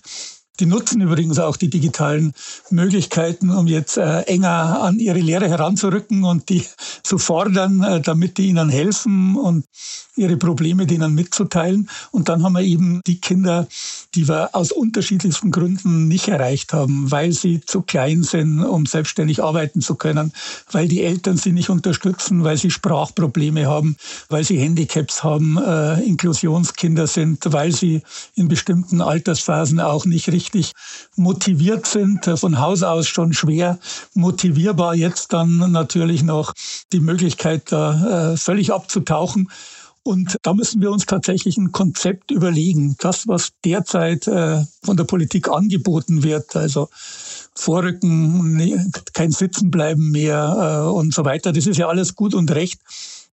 die 0.59 0.65
nutzen 0.65 1.01
übrigens 1.01 1.39
auch 1.39 1.57
die 1.57 1.69
digitalen 1.69 2.33
Möglichkeiten, 2.69 3.51
um 3.51 3.67
jetzt 3.67 3.97
äh, 3.97 4.21
enger 4.21 4.81
an 4.81 4.99
ihre 4.99 5.19
Lehre 5.19 5.49
heranzurücken 5.49 6.23
und 6.23 6.49
die 6.49 6.65
zu 7.03 7.17
fordern, 7.17 7.83
äh, 7.83 8.01
damit 8.01 8.37
die 8.37 8.47
ihnen 8.47 8.69
helfen 8.69 9.35
und 9.35 9.65
ihre 10.15 10.37
Probleme 10.37 10.87
denen 10.87 11.13
mitzuteilen. 11.13 11.89
Und 12.11 12.27
dann 12.27 12.43
haben 12.43 12.53
wir 12.53 12.61
eben 12.61 13.01
die 13.05 13.21
Kinder, 13.21 13.67
die 14.15 14.27
wir 14.27 14.55
aus 14.55 14.71
unterschiedlichsten 14.71 15.51
Gründen 15.51 16.07
nicht 16.07 16.27
erreicht 16.27 16.73
haben, 16.73 17.11
weil 17.11 17.31
sie 17.31 17.61
zu 17.61 17.81
klein 17.81 18.23
sind, 18.23 18.63
um 18.63 18.85
selbstständig 18.85 19.43
arbeiten 19.43 19.81
zu 19.81 19.95
können, 19.95 20.33
weil 20.71 20.87
die 20.87 21.03
Eltern 21.03 21.37
sie 21.37 21.51
nicht 21.51 21.69
unterstützen, 21.69 22.43
weil 22.43 22.57
sie 22.57 22.71
Sprachprobleme 22.71 23.67
haben, 23.67 23.95
weil 24.29 24.43
sie 24.43 24.57
Handicaps 24.57 25.23
haben, 25.23 25.57
äh, 25.57 26.01
Inklusionskinder 26.01 27.05
sind, 27.05 27.43
weil 27.53 27.71
sie 27.71 28.01
in 28.35 28.47
bestimmten 28.47 29.01
Altersphasen 29.01 29.79
auch 29.79 30.05
nicht 30.05 30.29
richtig 30.29 30.46
richtig 30.47 30.71
motiviert 31.15 31.85
sind, 31.85 32.25
äh, 32.27 32.37
von 32.37 32.59
Haus 32.59 32.83
aus 32.83 33.07
schon 33.07 33.33
schwer 33.33 33.79
motivierbar, 34.13 34.95
jetzt 34.95 35.33
dann 35.33 35.71
natürlich 35.71 36.23
noch 36.23 36.53
die 36.93 36.99
Möglichkeit, 36.99 37.71
da 37.71 38.33
äh, 38.33 38.37
völlig 38.37 38.71
abzutauchen. 38.71 39.49
Und 40.03 40.37
da 40.41 40.53
müssen 40.53 40.81
wir 40.81 40.89
uns 40.89 41.05
tatsächlich 41.05 41.57
ein 41.57 41.73
Konzept 41.73 42.31
überlegen. 42.31 42.95
Das, 42.99 43.27
was 43.27 43.51
derzeit 43.65 44.25
äh, 44.27 44.63
von 44.81 44.95
der 44.95 45.03
Politik 45.03 45.49
angeboten 45.49 46.23
wird, 46.23 46.55
also 46.55 46.87
Vorrücken, 47.53 48.93
kein 49.13 49.31
Sitzenbleiben 49.31 50.11
mehr 50.11 50.91
und 50.93 51.13
so 51.13 51.25
weiter, 51.25 51.51
das 51.51 51.65
ist 51.65 51.77
ja 51.77 51.87
alles 51.87 52.15
gut 52.15 52.35
und 52.35 52.51
recht. 52.51 52.79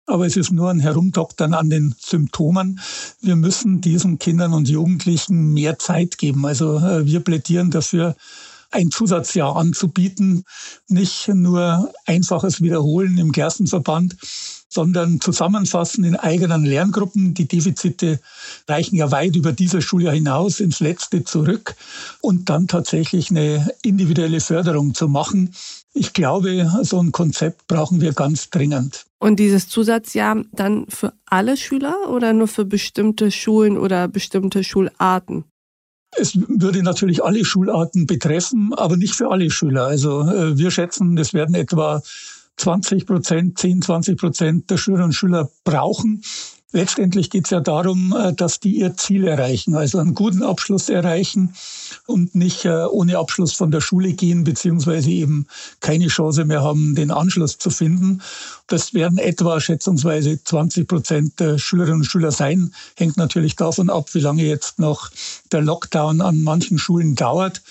Aber 0.05 0.25
es 0.25 0.35
ist 0.35 0.51
nur 0.51 0.69
ein 0.69 0.81
Herumdoktern 0.81 1.53
an 1.53 1.69
den 1.69 1.95
Symptomen. 1.97 2.79
Wir 3.21 3.35
müssen 3.35 3.79
diesen 3.79 4.19
Kindern 4.19 4.53
und 4.53 4.67
Jugendlichen 4.67 5.53
mehr 5.53 5.79
Zeit 5.79 6.17
geben. 6.17 6.45
Also 6.45 6.77
äh, 6.77 7.05
wir 7.05 7.21
plädieren 7.21 7.71
dafür, 7.71 8.15
ein 8.73 8.91
Zusatzjahr 8.91 9.55
anzubieten, 9.55 10.45
nicht 10.87 11.27
nur 11.27 11.93
einfaches 12.05 12.61
Wiederholen 12.61 13.17
im 13.17 13.31
Gerstenverband, 13.31 14.17
sondern 14.67 15.21
zusammenfassen 15.21 16.03
in 16.03 16.15
eigenen 16.15 16.65
Lerngruppen. 16.65 17.35
Die 17.35 17.47
Defizite 17.47 18.19
reichen 18.67 18.95
ja 18.95 19.11
weit 19.11 19.35
über 19.35 19.51
dieses 19.51 19.83
Schuljahr 19.83 20.15
hinaus 20.15 20.59
ins 20.59 20.79
letzte 20.79 21.23
zurück 21.23 21.75
und 22.21 22.49
dann 22.49 22.67
tatsächlich 22.67 23.29
eine 23.29 23.71
individuelle 23.83 24.41
Förderung 24.41 24.95
zu 24.95 25.07
machen. 25.07 25.53
Ich 25.93 26.13
glaube, 26.13 26.69
so 26.81 26.99
ein 26.99 27.11
Konzept 27.11 27.67
brauchen 27.67 28.01
wir 28.01 28.13
ganz 28.13 28.49
dringend. 28.49 29.05
Und 29.19 29.39
dieses 29.39 29.69
Zusatzjahr 29.69 30.43
dann 30.51 30.87
für 30.89 31.13
alle 31.25 31.55
Schüler 31.55 32.09
oder 32.09 32.33
nur 32.33 32.47
für 32.47 32.65
bestimmte 32.65 33.29
Schulen 33.29 33.77
oder 33.77 34.07
bestimmte 34.07 34.63
Schularten? 34.63 35.45
Es 36.15 36.35
würde 36.35 36.83
natürlich 36.83 37.23
alle 37.23 37.45
Schularten 37.45 38.05
betreffen, 38.07 38.73
aber 38.75 38.97
nicht 38.97 39.13
für 39.13 39.31
alle 39.31 39.49
Schüler. 39.49 39.85
Also 39.85 40.21
äh, 40.21 40.57
wir 40.57 40.71
schätzen, 40.71 41.15
das 41.15 41.33
werden 41.33 41.55
etwa 41.55 42.01
20 42.57 43.05
Prozent, 43.05 43.57
10, 43.57 43.81
20 43.81 44.17
Prozent 44.17 44.69
der 44.69 44.77
Schülerinnen 44.77 45.09
und 45.09 45.13
Schüler 45.13 45.49
brauchen 45.63 46.23
letztendlich 46.73 47.29
geht 47.29 47.45
es 47.45 47.51
ja 47.51 47.61
darum, 47.61 48.13
äh, 48.17 48.33
dass 48.33 48.59
die 48.59 48.77
ihr 48.77 48.97
Ziel 48.97 49.25
erreichen, 49.25 49.75
also 49.75 49.99
einen 49.99 50.13
guten 50.13 50.43
Abschluss 50.43 50.89
erreichen 50.89 51.53
und 52.05 52.35
nicht 52.35 52.65
äh, 52.65 52.85
ohne 52.85 53.17
Abschluss 53.17 53.53
von 53.53 53.71
der 53.71 53.79
Schule 53.79 54.13
gehen, 54.13 54.43
beziehungsweise 54.43 55.09
eben 55.09 55.47
keine 55.79 56.07
Chance 56.07 56.43
mehr 56.45 56.61
haben, 56.61 56.95
den 56.95 57.11
Anschluss 57.11 57.57
zu 57.57 57.69
finden. 57.69 58.21
Das 58.67 58.93
werden 58.93 59.17
etwa 59.17 59.61
schätzungsweise 59.61 60.43
20 60.43 60.87
Prozent 60.87 61.39
der 61.39 61.57
Schülerinnen 61.57 62.01
und 62.01 62.05
Schüler 62.05 62.31
sein. 62.31 62.73
Hängt 62.95 63.17
natürlich 63.17 63.55
davon 63.55 63.89
ab, 63.89 64.13
wie 64.13 64.19
lange 64.19 64.43
jetzt 64.43 64.79
noch 64.79 65.09
der 65.51 65.61
Lockdown 65.61 66.21
an 66.21 66.41
manchen 66.41 66.77
Schulen 66.77 67.15
dauert. 67.15 67.61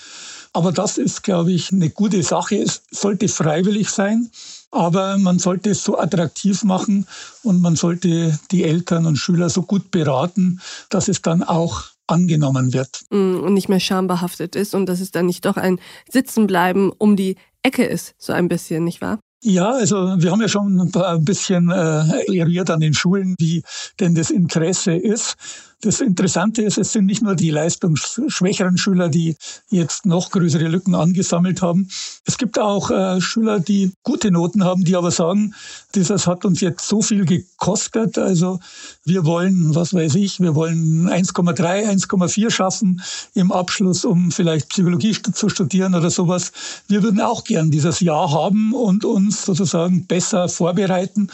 Aber 0.53 0.71
das 0.71 0.99
ist, 0.99 1.23
glaube 1.23 1.51
ich, 1.51 1.71
eine 1.71 1.89
gute 1.89 2.21
Sache. 2.21 2.57
Es 2.57 2.83
sollte 2.91 3.27
freiwillig 3.27 3.89
sein, 3.89 4.29
aber 4.69 5.17
man 5.17 5.39
sollte 5.39 5.71
es 5.71 5.83
so 5.83 5.97
attraktiv 5.97 6.63
machen 6.63 7.07
und 7.41 7.59
man 7.61 7.75
sollte 7.75 8.37
die 8.51 8.63
Eltern 8.63 9.07
und 9.07 9.17
Schüler 9.17 9.49
so 9.49 9.63
gut 9.63 9.89
beraten, 9.89 10.61
dass 10.89 11.07
es 11.07 11.23
dann 11.23 11.41
auch 11.41 11.85
angenommen 12.05 12.73
wird. 12.73 13.01
Mm, 13.09 13.39
und 13.39 13.53
nicht 13.53 13.69
mehr 13.69 13.79
schambehaftet 13.79 14.55
ist 14.55 14.75
und 14.75 14.85
dass 14.85 14.99
es 14.99 15.11
dann 15.11 15.25
nicht 15.25 15.45
doch 15.45 15.57
ein 15.57 15.79
Sitzenbleiben 16.11 16.91
um 16.91 17.15
die 17.15 17.35
Ecke 17.63 17.85
ist, 17.85 18.13
so 18.17 18.33
ein 18.33 18.47
bisschen, 18.47 18.83
nicht 18.83 19.01
wahr? 19.01 19.19
Ja, 19.45 19.71
also 19.71 20.15
wir 20.19 20.31
haben 20.31 20.41
ja 20.41 20.47
schon 20.47 20.79
ein 20.79 21.25
bisschen 21.25 21.69
äh, 21.69 22.61
an 22.69 22.79
den 22.79 22.93
Schulen, 22.93 23.35
wie 23.39 23.61
denn 23.99 24.15
das 24.15 24.31
Interesse 24.31 24.93
ist. 24.93 25.35
Das 25.83 25.99
Interessante 25.99 26.61
ist, 26.61 26.77
es 26.77 26.93
sind 26.93 27.07
nicht 27.07 27.21
nur 27.21 27.35
die 27.35 27.49
leistungsschwächeren 27.49 28.77
Schüler, 28.77 29.09
die 29.09 29.35
jetzt 29.69 30.05
noch 30.05 30.31
größere 30.31 30.69
Lücken 30.69 30.95
angesammelt 30.95 31.61
haben. 31.61 31.89
Es 32.25 32.37
gibt 32.37 32.57
auch 32.57 32.89
äh, 32.89 33.19
Schüler, 33.19 33.59
die 33.59 33.91
gute 34.01 34.31
Noten 34.31 34.63
haben, 34.63 34.85
die 34.85 34.95
aber 34.95 35.11
sagen, 35.11 35.53
das 35.91 36.25
hat 36.25 36.45
uns 36.45 36.61
jetzt 36.61 36.87
so 36.87 37.01
viel 37.01 37.25
gekostet. 37.25 38.17
Also 38.17 38.61
wir 39.03 39.25
wollen, 39.25 39.75
was 39.75 39.93
weiß 39.93 40.15
ich, 40.15 40.39
wir 40.39 40.55
wollen 40.55 41.09
1,3, 41.09 41.85
1,4 42.07 42.49
schaffen 42.49 43.01
im 43.33 43.51
Abschluss, 43.51 44.05
um 44.05 44.31
vielleicht 44.31 44.69
Psychologie 44.69 45.17
zu 45.21 45.49
studieren 45.49 45.95
oder 45.95 46.09
sowas. 46.09 46.53
Wir 46.87 47.03
würden 47.03 47.19
auch 47.19 47.43
gern 47.43 47.71
dieses 47.71 47.99
Jahr 47.99 48.31
haben 48.31 48.73
und 48.73 49.03
uns 49.03 49.43
sozusagen 49.45 50.05
besser 50.05 50.47
vorbereiten. 50.47 51.27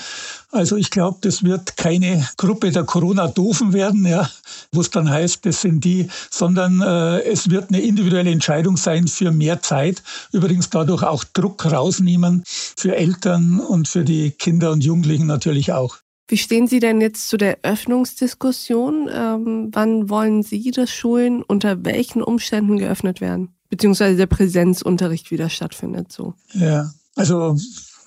Also 0.52 0.78
ich 0.78 0.90
glaube, 0.90 1.20
das 1.22 1.44
wird 1.44 1.78
keine 1.78 2.28
Gruppe 2.38 2.72
der 2.72 2.84
Corona-Doofen 2.84 3.72
werden, 3.72 4.06
ja, 4.06 4.30
wo 4.72 4.82
es 4.82 4.90
dann 4.90 5.10
heißt, 5.10 5.46
das 5.46 5.62
sind 5.62 5.84
die, 5.84 6.08
sondern 6.32 6.82
äh, 6.82 7.22
es 7.22 7.52
wird 7.52 7.70
eine 7.70 7.82
individuelle 7.82 8.32
Entscheidung 8.32 8.76
sein 8.76 9.08
für 9.08 9.32
mehr 9.32 9.62
Zeit. 9.62 10.02
Übrigens 10.32 10.72
dadurch 10.72 11.04
auch 11.04 11.24
Druck 11.24 11.66
rausnehmen 11.66 12.44
für 12.46 12.96
Eltern 12.96 13.60
und 13.60 13.88
für 13.88 14.04
die 14.04 14.32
Kinder 14.32 14.72
und 14.72 14.84
Jugendlichen 14.84 15.28
natürlich 15.28 15.72
auch. 15.72 15.98
Wie 16.28 16.38
stehen 16.38 16.68
Sie 16.68 16.80
denn 16.80 17.00
jetzt 17.02 17.28
zu 17.28 17.38
der 17.38 17.60
Öffnungsdiskussion? 17.64 19.10
Ähm, 19.12 19.70
wann 19.72 20.10
wollen 20.10 20.42
Sie, 20.42 20.72
dass 20.72 20.92
Schulen 20.92 21.44
unter 21.44 21.86
welchen 21.86 22.24
Umständen 22.24 22.78
geöffnet 22.78 23.22
werden? 23.22 23.50
Beziehungsweise 23.70 24.16
der 24.16 24.28
Präsenzunterricht 24.28 25.30
wieder 25.30 25.50
stattfindet, 25.50 26.12
so. 26.12 26.34
Ja, 26.54 26.92
also 27.16 27.56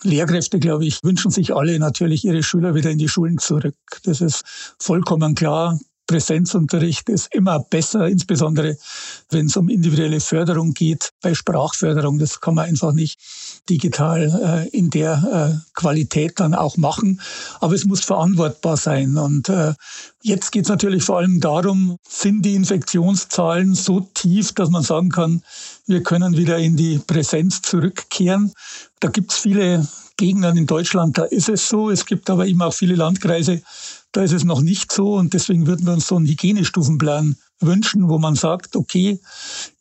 Lehrkräfte, 0.03 0.59
glaube 0.59 0.85
ich, 0.85 0.99
wünschen 1.03 1.31
sich 1.31 1.55
alle 1.55 1.79
natürlich 1.79 2.25
ihre 2.25 2.43
Schüler 2.43 2.75
wieder 2.75 2.91
in 2.91 2.99
die 2.99 3.09
Schulen 3.09 3.39
zurück. 3.39 3.77
Das 4.05 4.21
ist 4.21 4.43
vollkommen 4.79 5.35
klar. 5.35 5.79
Präsenzunterricht 6.07 7.09
ist 7.09 7.35
immer 7.35 7.61
besser, 7.61 8.07
insbesondere 8.07 8.77
wenn 9.31 9.47
es 9.47 9.57
um 9.57 9.69
individuelle 9.69 10.21
Förderung 10.21 10.75
geht. 10.75 11.11
Bei 11.23 11.33
Sprachförderung, 11.33 12.19
das 12.19 12.41
kann 12.41 12.57
man 12.57 12.67
einfach 12.67 12.93
nicht 12.93 13.19
digital 13.71 14.69
äh, 14.75 14.77
in 14.77 14.91
der 14.91 15.57
äh, 15.57 15.71
Qualität 15.75 16.39
dann 16.39 16.55
auch 16.55 16.77
machen. 16.77 17.21
Aber 17.61 17.75
es 17.75 17.87
muss 17.87 18.05
verantwortbar 18.05 18.77
sein. 18.77 19.17
Und 19.17 19.49
äh, 19.49 19.75
jetzt 20.23 20.53
geht 20.53 20.65
es 20.65 20.69
natürlich 20.69 21.05
vor 21.05 21.19
allem 21.19 21.41
darum, 21.41 21.97
sind 22.07 22.43
die 22.45 22.57
Infektionszahlen 22.57 23.75
so 23.75 24.01
tief, 24.01 24.53
dass 24.53 24.69
man 24.69 24.83
sagen 24.83 25.09
kann, 25.09 25.43
wir 25.87 26.03
können 26.03 26.37
wieder 26.37 26.59
in 26.59 26.77
die 26.77 26.99
Präsenz 26.99 27.63
zurückkehren. 27.63 28.53
Da 29.01 29.09
gibt 29.09 29.33
es 29.33 29.39
viele 29.39 29.87
Gegenden 30.17 30.57
in 30.57 30.67
Deutschland, 30.67 31.19
da 31.19 31.25
ist 31.25 31.49
es 31.49 31.69
so. 31.69 31.91
Es 31.91 32.07
gibt 32.07 32.31
aber 32.31 32.47
immer 32.47 32.67
auch 32.67 32.75
viele 32.75 32.95
Landkreise, 32.95 33.63
da 34.13 34.23
ist 34.23 34.33
es 34.33 34.45
noch 34.45 34.61
nicht 34.61 34.93
so. 34.93 35.15
Und 35.15 35.35
deswegen 35.35 35.67
würden 35.67 35.87
wir 35.87 35.95
uns 35.95 36.07
so 36.07 36.17
einen 36.17 36.27
Hygienestufenplan 36.27 37.37
wünschen, 37.61 38.09
wo 38.09 38.19
man 38.19 38.35
sagt, 38.35 38.77
okay, 38.77 39.21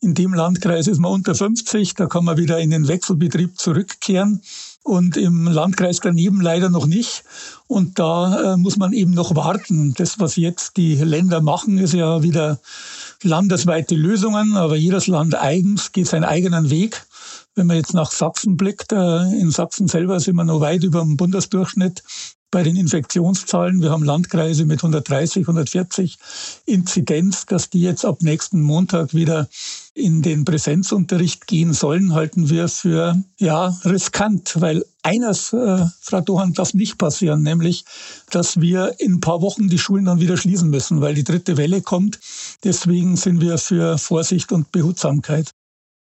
in 0.00 0.14
dem 0.14 0.34
Landkreis 0.34 0.86
ist 0.86 0.98
man 0.98 1.12
unter 1.12 1.34
50, 1.34 1.94
da 1.94 2.06
kann 2.06 2.24
man 2.24 2.36
wieder 2.36 2.58
in 2.58 2.70
den 2.70 2.88
Wechselbetrieb 2.88 3.58
zurückkehren 3.58 4.42
und 4.84 5.16
im 5.16 5.46
Landkreis 5.46 6.00
daneben 6.00 6.40
leider 6.40 6.70
noch 6.70 6.86
nicht. 6.86 7.24
Und 7.66 7.98
da 7.98 8.54
äh, 8.54 8.56
muss 8.56 8.76
man 8.76 8.92
eben 8.92 9.12
noch 9.12 9.34
warten. 9.36 9.94
Das, 9.94 10.18
was 10.18 10.36
jetzt 10.36 10.76
die 10.76 10.96
Länder 10.96 11.40
machen, 11.40 11.78
ist 11.78 11.94
ja 11.94 12.22
wieder 12.22 12.58
landesweite 13.24 13.94
Lösungen, 13.94 14.56
aber 14.56 14.76
jedes 14.76 15.06
Land 15.06 15.34
eigens 15.34 15.92
geht 15.92 16.06
seinen 16.06 16.24
eigenen 16.24 16.70
Weg. 16.70 17.06
Wenn 17.54 17.66
man 17.66 17.76
jetzt 17.76 17.94
nach 17.94 18.10
Sachsen 18.10 18.56
blickt, 18.56 18.92
äh, 18.92 19.22
in 19.40 19.50
Sachsen 19.50 19.88
selber 19.88 20.20
sind 20.20 20.36
wir 20.36 20.44
noch 20.44 20.60
weit 20.60 20.84
über 20.84 21.00
dem 21.00 21.16
Bundesdurchschnitt 21.16 22.02
bei 22.52 22.62
den 22.62 22.76
Infektionszahlen. 22.76 23.82
Wir 23.82 23.90
haben 23.90 24.04
Landkreise 24.04 24.64
mit 24.64 24.78
130, 24.78 25.42
140 25.42 26.18
Inzidenz, 26.66 27.46
dass 27.46 27.70
die 27.70 27.80
jetzt 27.80 28.04
ab 28.04 28.22
nächsten 28.22 28.60
Montag 28.60 29.14
wieder 29.14 29.48
in 29.94 30.22
den 30.22 30.44
Präsenzunterricht 30.44 31.46
gehen 31.46 31.72
sollen, 31.72 32.14
halten 32.14 32.48
wir 32.48 32.68
für 32.68 33.16
ja 33.38 33.76
riskant, 33.84 34.60
weil 34.60 34.84
eines, 35.02 35.52
äh, 35.52 35.84
Frau 36.00 36.20
Dohan, 36.20 36.52
darf 36.52 36.74
nicht 36.74 36.98
passieren, 36.98 37.42
nämlich, 37.42 37.84
dass 38.30 38.60
wir 38.60 38.94
in 38.98 39.14
ein 39.14 39.20
paar 39.20 39.42
Wochen 39.42 39.68
die 39.68 39.78
Schulen 39.78 40.04
dann 40.04 40.20
wieder 40.20 40.36
schließen 40.36 40.70
müssen, 40.70 41.00
weil 41.00 41.14
die 41.14 41.24
dritte 41.24 41.56
Welle 41.56 41.82
kommt. 41.82 42.20
Deswegen 42.64 43.16
sind 43.16 43.40
wir 43.40 43.58
für 43.58 43.98
Vorsicht 43.98 44.52
und 44.52 44.70
Behutsamkeit. 44.72 45.52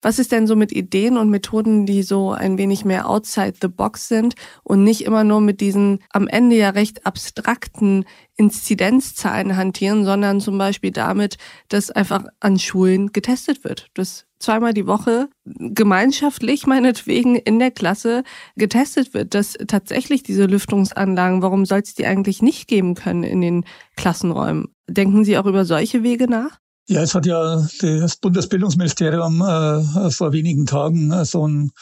Was 0.03 0.19
ist 0.19 0.33
denn 0.33 0.49
so 0.49 0.57
mit 0.57 0.73
Ideen 0.73 1.17
und 1.17 1.31
Methoden, 1.31 1.87
die 1.87 2.03
so 2.03 2.33
ein 2.33 2.59
wenig 2.59 2.85
mehr 2.85 3.09
outside 3.09 3.55
the 3.62 3.69
box 3.69 4.09
sind 4.09 4.35
und 4.65 4.83
nicht 4.83 5.05
immer 5.05 5.23
nur 5.23 5.41
mit 5.41 5.61
diesen 5.61 6.01
am 6.11 6.27
Ende 6.27 6.57
ja 6.57 6.71
recht 6.71 7.07
abstrakten 7.07 8.05
Inzidenzzahlen 8.37 9.57
hantieren, 9.57 10.05
sondern 10.05 10.41
zum 10.41 10.59
Beispiel 10.59 10.91
damit, 10.91 11.37
dass 11.69 11.93
einfach 11.93 12.25
an 12.41 12.59
Schulen 12.59 13.12
getestet 13.12 13.62
wird, 13.62 13.91
dass 13.95 14.27
zweimal 14.41 14.75
die 14.75 14.88
Woche 14.88 15.29
gemeinschaftlich 15.45 16.67
meinetwegen 16.67 17.37
in 17.37 17.61
der 17.61 17.71
Klasse 17.71 18.25
getestet 18.57 19.15
wird, 19.15 19.35
dass 19.35 19.57
tatsächlich 19.69 20.25
diese 20.25 20.47
Lüftungsanlagen, 20.47 21.43
warum 21.43 21.65
soll 21.65 21.81
es 21.81 21.95
die 21.95 22.07
eigentlich 22.07 22.43
nicht 22.43 22.67
geben 22.67 22.95
können 22.95 23.23
in 23.23 23.41
den 23.41 23.65
Klassenräumen? 23.97 24.75
Denken 24.88 25.25
Sie 25.25 25.38
auch 25.38 25.47
über 25.47 25.65
solche 25.65 26.03
Wege 26.03 26.29
nach? 26.29 26.62
Ja, 26.92 27.00
es 27.00 27.14
hat 27.14 27.24
ja 27.24 27.66
das 27.81 28.16
Bundesbildungsministerium 28.16 29.40
äh, 29.40 30.11
vor 30.11 30.35
wenigen 30.35 30.66
Tagen 30.66 31.11
äh, 31.11 31.24
so 31.24 31.48
ein 31.48 31.72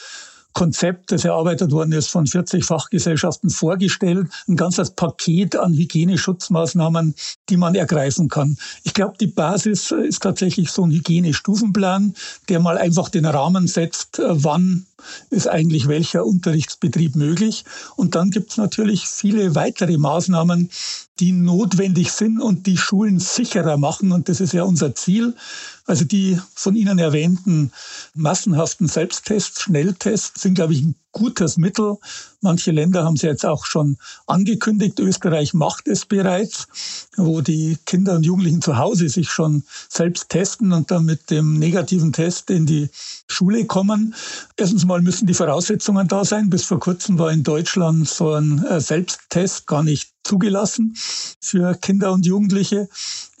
Konzept, 0.53 1.11
das 1.11 1.25
erarbeitet 1.25 1.73
worden 1.73 1.91
ist, 1.91 2.07
von 2.07 2.27
40 2.27 2.63
Fachgesellschaften 2.63 3.49
vorgestellt. 3.49 4.29
Ein 4.47 4.55
ganzes 4.55 4.91
Paket 4.91 5.57
an 5.57 5.73
Hygieneschutzmaßnahmen, 5.73 7.13
die 7.49 7.57
man 7.57 7.75
ergreifen 7.75 8.29
kann. 8.29 8.57
Ich 8.83 8.93
glaube, 8.93 9.15
die 9.19 9.27
Basis 9.27 9.91
ist 9.91 10.23
tatsächlich 10.23 10.71
so 10.71 10.85
ein 10.85 10.91
Hygienestufenplan, 10.91 12.13
der 12.47 12.61
mal 12.61 12.77
einfach 12.77 13.09
den 13.09 13.25
Rahmen 13.25 13.67
setzt, 13.67 14.19
äh, 14.19 14.23
wann 14.29 14.85
ist 15.29 15.47
eigentlich 15.47 15.89
welcher 15.89 16.25
Unterrichtsbetrieb 16.25 17.17
möglich. 17.17 17.65
Und 17.97 18.15
dann 18.15 18.29
gibt 18.29 18.51
es 18.51 18.57
natürlich 18.57 19.07
viele 19.07 19.55
weitere 19.55 19.97
Maßnahmen, 19.97 20.69
die 21.21 21.31
notwendig 21.31 22.11
sind 22.11 22.41
und 22.41 22.65
die 22.65 22.77
Schulen 22.77 23.19
sicherer 23.19 23.77
machen. 23.77 24.11
Und 24.11 24.27
das 24.27 24.41
ist 24.41 24.53
ja 24.53 24.63
unser 24.63 24.95
Ziel. 24.95 25.35
Also 25.85 26.03
die 26.03 26.39
von 26.55 26.75
Ihnen 26.75 26.99
erwähnten 26.99 27.71
massenhaften 28.15 28.87
Selbsttests, 28.87 29.61
Schnelltests 29.61 30.41
sind, 30.41 30.55
glaube 30.55 30.73
ich, 30.73 30.81
ein 30.81 30.95
gutes 31.11 31.57
Mittel. 31.57 31.97
Manche 32.41 32.71
Länder 32.71 33.03
haben 33.03 33.15
es 33.15 33.21
jetzt 33.21 33.45
auch 33.45 33.65
schon 33.65 33.97
angekündigt. 34.27 34.99
Österreich 34.99 35.53
macht 35.53 35.87
es 35.87 36.05
bereits, 36.05 36.67
wo 37.17 37.41
die 37.41 37.77
Kinder 37.85 38.15
und 38.15 38.25
Jugendlichen 38.25 38.61
zu 38.61 38.77
Hause 38.77 39.09
sich 39.09 39.29
schon 39.29 39.63
selbst 39.89 40.29
testen 40.29 40.73
und 40.73 40.89
dann 40.91 41.05
mit 41.05 41.29
dem 41.29 41.59
negativen 41.59 42.13
Test 42.13 42.49
in 42.49 42.65
die 42.65 42.89
Schule 43.27 43.65
kommen. 43.65 44.15
Erstens 44.57 44.85
mal 44.85 45.01
müssen 45.01 45.27
die 45.27 45.33
Voraussetzungen 45.33 46.07
da 46.07 46.25
sein. 46.25 46.49
Bis 46.49 46.63
vor 46.63 46.79
kurzem 46.79 47.19
war 47.19 47.31
in 47.31 47.43
Deutschland 47.43 48.07
so 48.07 48.33
ein 48.33 48.65
äh, 48.65 48.79
Selbsttest 48.79 49.67
gar 49.67 49.83
nicht 49.83 50.11
zugelassen 50.23 50.95
für 51.39 51.75
Kinder 51.75 52.11
und 52.11 52.25
Jugendliche. 52.25 52.89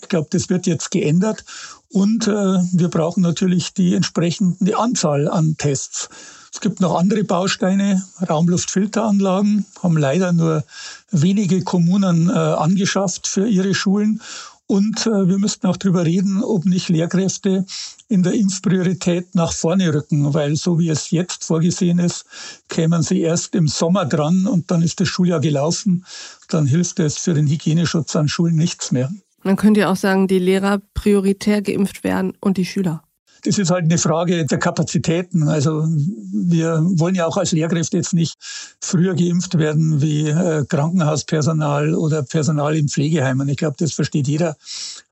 Ich 0.01 0.09
glaube, 0.09 0.27
das 0.31 0.49
wird 0.49 0.67
jetzt 0.67 0.91
geändert. 0.91 1.45
Und 1.89 2.27
äh, 2.27 2.31
wir 2.31 2.87
brauchen 2.87 3.21
natürlich 3.21 3.73
die 3.73 3.95
entsprechende 3.95 4.77
Anzahl 4.77 5.27
an 5.27 5.55
Tests. 5.57 6.09
Es 6.53 6.59
gibt 6.59 6.81
noch 6.81 6.95
andere 6.95 7.23
Bausteine, 7.23 8.03
Raumluftfilteranlagen, 8.29 9.65
haben 9.81 9.97
leider 9.97 10.33
nur 10.33 10.63
wenige 11.09 11.63
Kommunen 11.63 12.29
äh, 12.29 12.33
angeschafft 12.33 13.27
für 13.27 13.47
ihre 13.47 13.73
Schulen. 13.73 14.21
Und 14.67 15.05
äh, 15.05 15.27
wir 15.27 15.37
müssten 15.37 15.67
auch 15.67 15.77
darüber 15.77 16.05
reden, 16.05 16.43
ob 16.43 16.65
nicht 16.65 16.89
Lehrkräfte 16.89 17.65
in 18.09 18.23
der 18.23 18.33
Impfpriorität 18.33 19.33
nach 19.33 19.53
vorne 19.53 19.93
rücken, 19.93 20.33
weil 20.33 20.55
so 20.55 20.77
wie 20.79 20.89
es 20.89 21.11
jetzt 21.11 21.43
vorgesehen 21.43 21.99
ist, 21.99 22.25
kämen 22.69 23.01
sie 23.01 23.21
erst 23.21 23.55
im 23.55 23.67
Sommer 23.67 24.05
dran 24.05 24.45
und 24.45 24.71
dann 24.71 24.81
ist 24.81 24.99
das 24.99 25.07
Schuljahr 25.07 25.39
gelaufen. 25.39 26.05
Dann 26.49 26.65
hilft 26.65 26.99
es 26.99 27.17
für 27.17 27.33
den 27.33 27.47
Hygieneschutz 27.47 28.15
an 28.15 28.27
Schulen 28.27 28.55
nichts 28.55 28.91
mehr. 28.91 29.09
Man 29.43 29.55
könnte 29.55 29.81
ja 29.81 29.91
auch 29.91 29.95
sagen, 29.95 30.27
die 30.27 30.39
Lehrer 30.39 30.81
prioritär 30.93 31.61
geimpft 31.61 32.03
werden 32.03 32.33
und 32.39 32.57
die 32.57 32.65
Schüler. 32.65 33.03
Das 33.43 33.57
ist 33.57 33.71
halt 33.71 33.85
eine 33.85 33.97
Frage 33.97 34.45
der 34.45 34.57
Kapazitäten. 34.59 35.47
Also 35.47 35.85
wir 36.31 36.81
wollen 36.95 37.15
ja 37.15 37.25
auch 37.25 37.37
als 37.37 37.51
Lehrkräfte 37.51 37.97
jetzt 37.97 38.13
nicht 38.13 38.35
früher 38.79 39.15
geimpft 39.15 39.57
werden 39.57 40.01
wie 40.01 40.27
äh, 40.27 40.65
Krankenhauspersonal 40.65 41.95
oder 41.95 42.23
Personal 42.23 42.75
in 42.75 42.87
Pflegeheimen. 42.87 43.49
Ich 43.49 43.57
glaube, 43.57 43.75
das 43.79 43.93
versteht 43.93 44.27
jeder, 44.27 44.55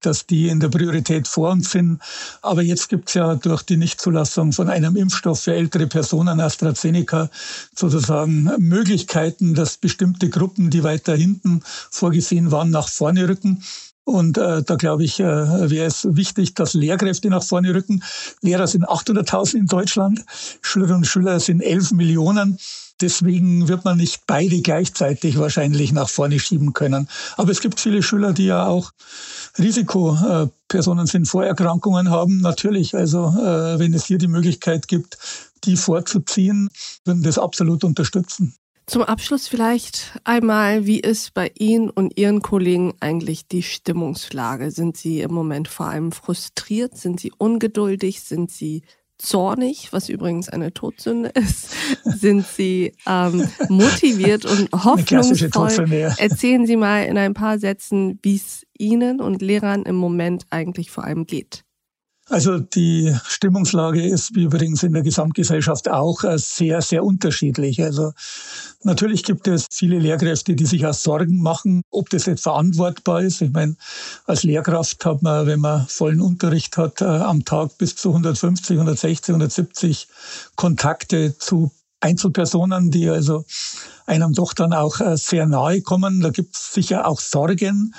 dass 0.02 0.26
die 0.26 0.48
in 0.48 0.60
der 0.60 0.70
Priorität 0.70 1.28
vor 1.28 1.52
uns 1.52 1.72
sind. 1.72 2.00
Aber 2.42 2.62
jetzt 2.62 2.90
gibt 2.90 3.10
es 3.10 3.16
ja 3.16 3.36
durch 3.36 3.64
die 3.64 3.78
Nichtzulassung 3.78 4.52
von 4.52 4.70
einem 4.70 4.96
Impfstoff 4.96 5.42
für 5.42 5.54
ältere 5.54 5.88
Personen, 5.88 6.40
AstraZeneca, 6.40 7.30
sozusagen 7.76 8.52
Möglichkeiten, 8.58 9.56
dass 9.56 9.78
bestimmte 9.78 10.30
Gruppen, 10.30 10.70
die 10.70 10.84
weiter 10.84 11.16
hinten 11.16 11.62
vorgesehen 11.66 12.52
waren, 12.52 12.70
nach 12.70 12.90
vorne 12.90 13.28
rücken. 13.28 13.64
Und 14.10 14.40
äh, 14.40 14.64
da 14.64 14.76
glaube 14.76 15.04
ich, 15.04 15.20
äh, 15.20 15.24
wäre 15.70 15.86
es 15.86 16.08
wichtig, 16.10 16.56
dass 16.56 16.74
Lehrkräfte 16.74 17.30
nach 17.30 17.44
vorne 17.44 17.76
rücken. 17.76 18.04
Lehrer 18.42 18.66
sind 18.66 18.86
800.000 18.86 19.56
in 19.56 19.66
Deutschland, 19.68 20.26
Schülerinnen 20.62 20.98
und 20.98 21.06
Schüler 21.06 21.40
sind 21.40 21.62
11 21.62 21.92
Millionen. 21.92 22.58
Deswegen 23.02 23.68
wird 23.68 23.86
man 23.86 23.98
nicht 23.98 24.24
beide 24.26 24.62
gleichzeitig 24.62 25.38
wahrscheinlich 25.38 25.94
nach 25.94 26.10
vorne 26.10 26.40
schieben 26.40 26.74
können. 26.74 27.08
Aber 27.38 27.52
es 27.52 27.62
gibt 27.62 27.80
viele 27.80 28.02
Schüler, 28.02 28.34
die 28.34 28.48
ja 28.48 28.66
auch 28.66 28.92
Risikopersonen 29.58 31.06
sind, 31.06 31.28
Vorerkrankungen 31.28 32.10
haben. 32.10 32.42
Natürlich, 32.42 32.96
also 32.96 33.28
äh, 33.28 33.80
wenn 33.80 33.94
es 33.94 34.06
hier 34.06 34.18
die 34.18 34.28
Möglichkeit 34.28 34.88
gibt, 34.88 35.18
die 35.66 35.78
vorzuziehen, 35.78 36.70
würden 37.06 37.22
das 37.22 37.38
absolut 37.38 37.84
unterstützen. 37.84 38.56
Zum 38.90 39.04
Abschluss 39.04 39.48
vielleicht 39.48 40.20
einmal, 40.24 40.88
wie 40.88 41.00
ist 41.00 41.36
bei 41.36 41.52
Ihnen 41.60 41.92
und 41.92 42.18
Ihren 42.18 42.42
Kollegen 42.42 42.96
eigentlich 43.00 43.48
die 43.48 43.62
Stimmungslage? 43.62 44.72
Sind 44.72 44.98
Sie 44.98 45.22
im 45.22 45.32
Moment 45.32 45.68
vor 45.68 45.86
allem 45.86 46.12
frustriert? 46.12 46.98
Sind 46.98 47.20
Sie 47.20 47.32
ungeduldig? 47.38 48.22
Sind 48.22 48.50
Sie 48.50 48.82
zornig, 49.20 49.94
was 49.94 50.10
übrigens 50.10 50.50
eine 50.50 50.74
Todsünde 50.74 51.30
ist? 51.36 51.76
Sind 52.04 52.48
Sie 52.48 52.94
ähm, 53.06 53.48
motiviert 53.70 54.46
und 54.46 54.72
hoffnungsvoll? 54.72 55.92
Erzählen 56.18 56.66
Sie 56.66 56.76
mal 56.76 57.06
in 57.06 57.20
ein 57.20 57.36
paar 57.36 57.60
Sätzen, 57.60 58.18
wie 58.24 58.38
es 58.38 58.66
Ihnen 58.76 59.22
und 59.22 59.44
Lehrern 59.44 59.84
im 59.84 59.98
Moment 59.98 60.48
eigentlich 60.50 60.90
vor 60.90 61.04
allem 61.04 61.28
geht. 61.28 61.64
Also 62.30 62.60
die 62.60 63.16
Stimmungslage 63.28 64.08
ist 64.08 64.36
wie 64.36 64.44
übrigens 64.44 64.84
in 64.84 64.94
der 64.94 65.02
Gesamtgesellschaft 65.02 65.90
auch 65.90 66.24
äh, 66.24 66.38
sehr, 66.38 66.82
sehr 66.84 67.04
unterschiedlich. 67.04 67.82
Also 67.82 68.14
natürlich 68.84 69.24
gibt 69.24 69.48
es 69.48 69.66
viele 69.72 69.98
Lehrkräfte, 69.98 70.56
die 70.56 70.68
sich 70.68 70.86
auch 70.86 70.94
Sorgen 70.94 71.42
machen, 71.42 71.82
ob 71.90 72.10
das 72.12 72.28
jetzt 72.28 72.44
verantwortbar 72.44 73.24
ist. 73.24 73.42
Ich 73.42 73.52
meine, 73.52 73.76
als 74.26 74.44
Lehrkraft 74.44 75.04
hat 75.06 75.24
man, 75.24 75.48
wenn 75.48 75.60
man 75.60 75.88
vollen 75.88 76.22
Unterricht 76.22 76.78
hat, 76.78 77.02
äh, 77.02 77.06
am 77.06 77.46
Tag 77.46 77.78
bis 77.80 77.96
zu 77.96 78.10
150, 78.10 78.78
160, 78.78 79.30
170 79.30 80.08
Kontakte 80.56 81.36
zu 81.36 81.72
Einzelpersonen, 82.00 82.92
die 82.92 83.10
also 83.10 83.44
einem 84.06 84.34
doch 84.34 84.54
dann 84.54 84.72
auch 84.72 85.02
äh, 85.02 85.18
sehr 85.18 85.48
nahe 85.48 85.82
kommen. 85.82 86.22
Da 86.22 86.30
gibt 86.30 86.56
es 86.56 86.74
sicher 86.74 87.08
auch 87.08 87.20
Sorgen. 87.20 87.96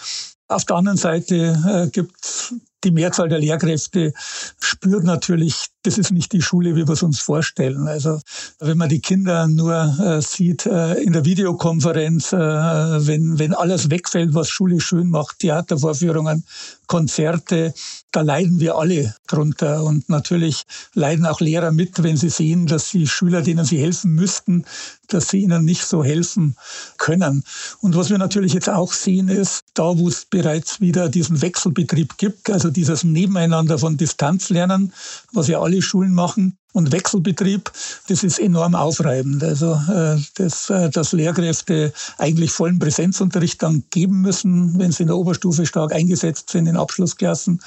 Auf 0.46 0.64
der 0.64 0.76
anderen 0.76 0.98
Seite 0.98 1.90
gibt 1.92 2.24
es 2.24 2.54
die 2.84 2.90
Mehrzahl 2.90 3.28
der 3.28 3.38
Lehrkräfte 3.38 4.12
spürt 4.58 5.04
natürlich, 5.04 5.66
das 5.82 5.98
ist 5.98 6.12
nicht 6.12 6.32
die 6.32 6.42
Schule, 6.42 6.76
wie 6.76 6.86
wir 6.86 6.92
es 6.92 7.02
uns 7.02 7.20
vorstellen. 7.20 7.88
Also 7.88 8.20
wenn 8.58 8.76
man 8.76 8.88
die 8.88 9.00
Kinder 9.00 9.46
nur 9.46 9.96
äh, 9.98 10.20
sieht 10.20 10.66
äh, 10.66 10.94
in 10.94 11.12
der 11.12 11.24
Videokonferenz, 11.24 12.32
äh, 12.32 12.36
wenn, 12.36 13.38
wenn 13.38 13.54
alles 13.54 13.90
wegfällt, 13.90 14.34
was 14.34 14.48
Schule 14.48 14.80
schön 14.80 15.08
macht, 15.08 15.38
Theatervorführungen, 15.38 16.44
Konzerte, 16.86 17.72
da 18.10 18.22
leiden 18.22 18.58
wir 18.58 18.74
alle 18.74 19.14
drunter. 19.28 19.84
Und 19.84 20.08
natürlich 20.08 20.64
leiden 20.94 21.24
auch 21.24 21.40
Lehrer 21.40 21.70
mit, 21.70 22.02
wenn 22.02 22.16
sie 22.16 22.30
sehen, 22.30 22.66
dass 22.66 22.90
die 22.90 23.06
Schüler, 23.06 23.42
denen 23.42 23.64
sie 23.64 23.78
helfen 23.78 24.12
müssten, 24.14 24.64
dass 25.06 25.28
sie 25.28 25.38
ihnen 25.38 25.64
nicht 25.64 25.84
so 25.84 26.02
helfen 26.02 26.56
können. 26.98 27.44
Und 27.80 27.96
was 27.96 28.10
wir 28.10 28.18
natürlich 28.18 28.52
jetzt 28.52 28.68
auch 28.68 28.92
sehen, 28.92 29.28
ist, 29.28 29.62
da 29.74 29.96
wo 29.98 30.08
es 30.08 30.24
bereits 30.24 30.80
wieder 30.80 31.08
diesen 31.08 31.40
Wechselbetrieb 31.40 32.18
gibt, 32.18 32.50
also 32.50 32.70
dieses 32.70 33.04
Nebeneinander 33.04 33.78
von 33.78 33.96
Distanzlernen, 33.96 34.92
was 35.32 35.48
ja 35.48 35.60
alle 35.60 35.69
Schulen 35.82 36.14
machen, 36.14 36.58
und 36.72 36.92
Wechselbetrieb, 36.92 37.72
das 38.08 38.22
ist 38.22 38.38
enorm 38.38 38.74
aufreibend. 38.74 39.42
Also 39.42 39.80
äh, 39.88 40.14
äh, 40.14 40.90
dass 40.90 41.12
Lehrkräfte 41.12 41.92
eigentlich 42.16 42.52
vollen 42.52 42.78
Präsenzunterricht 42.78 43.62
dann 43.62 43.84
geben 43.90 44.20
müssen, 44.20 44.78
wenn 44.78 44.92
sie 44.92 45.02
in 45.02 45.08
der 45.08 45.16
Oberstufe 45.16 45.66
stark 45.66 45.92
eingesetzt 45.92 46.50
sind 46.50 46.66
in 46.66 46.76
Abschlussklassen 46.76 47.60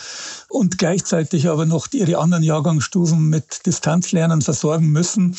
und 0.48 0.78
gleichzeitig 0.78 1.50
aber 1.50 1.66
noch 1.66 1.88
ihre 1.92 2.18
anderen 2.18 2.44
Jahrgangsstufen 2.44 3.30
mit 3.30 3.66
Distanzlernen 3.66 4.42
versorgen 4.42 4.88
müssen. 4.88 5.36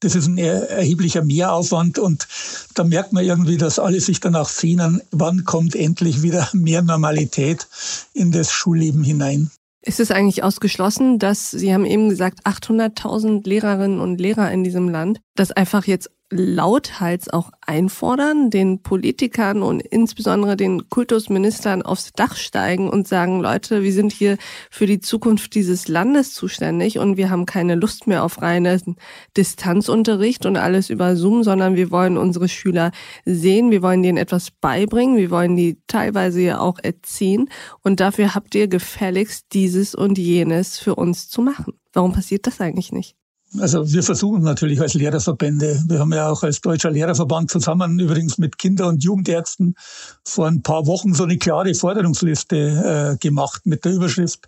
Das 0.00 0.14
ist 0.14 0.28
ein 0.28 0.38
erheblicher 0.38 1.22
Mehraufwand 1.22 1.98
und 1.98 2.26
da 2.74 2.84
merkt 2.84 3.12
man 3.12 3.24
irgendwie, 3.24 3.58
dass 3.58 3.78
alle 3.78 4.00
sich 4.00 4.20
danach 4.20 4.48
sehnen, 4.48 5.02
wann 5.10 5.44
kommt 5.44 5.74
endlich 5.74 6.22
wieder 6.22 6.48
mehr 6.52 6.82
Normalität 6.82 7.66
in 8.14 8.30
das 8.30 8.52
Schulleben 8.52 9.02
hinein. 9.02 9.50
Ist 9.82 9.98
es 10.00 10.10
eigentlich 10.10 10.42
ausgeschlossen, 10.42 11.18
dass 11.18 11.50
Sie 11.50 11.72
haben 11.72 11.86
eben 11.86 12.10
gesagt, 12.10 12.46
800.000 12.46 13.48
Lehrerinnen 13.48 14.00
und 14.00 14.20
Lehrer 14.20 14.50
in 14.52 14.62
diesem 14.62 14.88
Land, 14.88 15.20
dass 15.34 15.52
einfach 15.52 15.86
jetzt 15.86 16.10
lauthals 16.30 17.28
auch 17.28 17.50
einfordern, 17.60 18.50
den 18.50 18.82
Politikern 18.82 19.62
und 19.62 19.80
insbesondere 19.80 20.56
den 20.56 20.88
Kultusministern 20.88 21.82
aufs 21.82 22.12
Dach 22.12 22.36
steigen 22.36 22.88
und 22.88 23.08
sagen, 23.08 23.40
Leute, 23.40 23.82
wir 23.82 23.92
sind 23.92 24.12
hier 24.12 24.38
für 24.70 24.86
die 24.86 25.00
Zukunft 25.00 25.54
dieses 25.54 25.88
Landes 25.88 26.32
zuständig 26.32 26.98
und 26.98 27.16
wir 27.16 27.30
haben 27.30 27.46
keine 27.46 27.74
Lust 27.74 28.06
mehr 28.06 28.24
auf 28.24 28.40
reinen 28.42 28.96
Distanzunterricht 29.36 30.46
und 30.46 30.56
alles 30.56 30.88
über 30.88 31.16
Zoom, 31.16 31.42
sondern 31.42 31.74
wir 31.74 31.90
wollen 31.90 32.16
unsere 32.16 32.48
Schüler 32.48 32.92
sehen, 33.24 33.72
wir 33.72 33.82
wollen 33.82 34.02
denen 34.02 34.18
etwas 34.18 34.52
beibringen, 34.52 35.16
wir 35.16 35.30
wollen 35.30 35.56
die 35.56 35.78
teilweise 35.88 36.40
ja 36.40 36.60
auch 36.60 36.78
erziehen 36.80 37.48
und 37.82 37.98
dafür 37.98 38.34
habt 38.34 38.54
ihr 38.54 38.68
gefälligst 38.68 39.46
dieses 39.52 39.94
und 39.96 40.16
jenes 40.16 40.78
für 40.78 40.94
uns 40.94 41.28
zu 41.28 41.42
machen. 41.42 41.74
Warum 41.92 42.12
passiert 42.12 42.46
das 42.46 42.60
eigentlich 42.60 42.92
nicht? 42.92 43.19
Also 43.58 43.92
wir 43.92 44.04
versuchen 44.04 44.42
natürlich 44.42 44.80
als 44.80 44.94
Lehrerverbände, 44.94 45.82
wir 45.88 45.98
haben 45.98 46.12
ja 46.12 46.28
auch 46.30 46.44
als 46.44 46.60
Deutscher 46.60 46.90
Lehrerverband 46.90 47.50
zusammen 47.50 47.98
übrigens 47.98 48.38
mit 48.38 48.58
Kinder- 48.58 48.86
und 48.86 49.02
Jugendärzten 49.02 49.74
vor 50.22 50.46
ein 50.46 50.62
paar 50.62 50.86
Wochen 50.86 51.14
so 51.14 51.24
eine 51.24 51.36
klare 51.36 51.74
Forderungsliste 51.74 52.56
äh, 52.56 53.16
gemacht 53.18 53.62
mit 53.64 53.84
der 53.84 53.94
Überschrift 53.94 54.46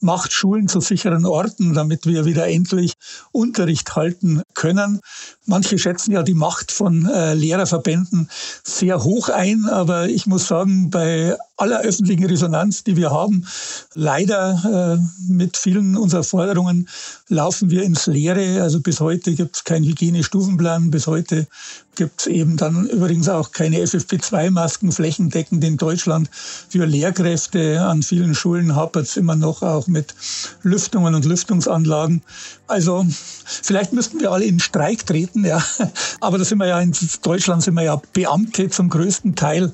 Macht 0.00 0.32
Schulen 0.32 0.66
zu 0.66 0.80
sicheren 0.80 1.26
Orten, 1.26 1.74
damit 1.74 2.06
wir 2.06 2.24
wieder 2.24 2.48
endlich 2.48 2.94
Unterricht 3.32 3.94
halten 3.96 4.42
können. 4.54 5.00
Manche 5.44 5.78
schätzen 5.78 6.12
ja 6.12 6.22
die 6.22 6.34
Macht 6.34 6.72
von 6.72 7.06
äh, 7.06 7.34
Lehrerverbänden 7.34 8.30
sehr 8.64 9.04
hoch 9.04 9.28
ein, 9.28 9.66
aber 9.66 10.08
ich 10.08 10.26
muss 10.26 10.48
sagen, 10.48 10.88
bei 10.88 11.36
aller 11.58 11.80
öffentlichen 11.80 12.24
Resonanz, 12.24 12.84
die 12.84 12.96
wir 12.96 13.10
haben, 13.10 13.46
leider 13.94 14.98
äh, 14.98 15.32
mit 15.32 15.56
vielen 15.56 15.96
unserer 15.96 16.22
Forderungen 16.22 16.88
laufen 17.28 17.70
wir 17.70 17.82
ins 17.82 18.06
Leere. 18.06 18.62
Also 18.62 18.80
bis 18.80 19.00
heute 19.00 19.34
gibt 19.34 19.56
es 19.56 19.64
keinen 19.64 19.84
Hygienestufenplan, 19.84 20.90
bis 20.90 21.06
heute 21.06 21.46
gibt 21.98 22.20
es 22.20 22.26
eben 22.28 22.56
dann 22.56 22.86
übrigens 22.86 23.28
auch 23.28 23.50
keine 23.50 23.78
FFP2-Masken 23.78 24.92
flächendeckend 24.92 25.64
in 25.64 25.76
Deutschland 25.76 26.30
für 26.32 26.86
Lehrkräfte. 26.86 27.82
An 27.82 28.04
vielen 28.04 28.36
Schulen 28.36 28.76
hapert 28.76 29.06
es 29.06 29.16
immer 29.16 29.34
noch 29.34 29.62
auch 29.62 29.88
mit 29.88 30.14
Lüftungen 30.62 31.16
und 31.16 31.24
Lüftungsanlagen. 31.24 32.22
Also 32.68 33.04
vielleicht 33.44 33.92
müssten 33.92 34.20
wir 34.20 34.30
alle 34.30 34.44
in 34.44 34.60
Streik 34.60 35.06
treten, 35.06 35.44
ja. 35.44 35.60
Aber 36.20 36.38
da 36.38 36.44
sind 36.44 36.58
wir 36.58 36.68
ja 36.68 36.80
in 36.80 36.94
Deutschland 37.22 37.64
sind 37.64 37.74
wir 37.74 37.82
ja 37.82 38.00
Beamte 38.12 38.70
zum 38.70 38.90
größten 38.90 39.34
Teil. 39.34 39.72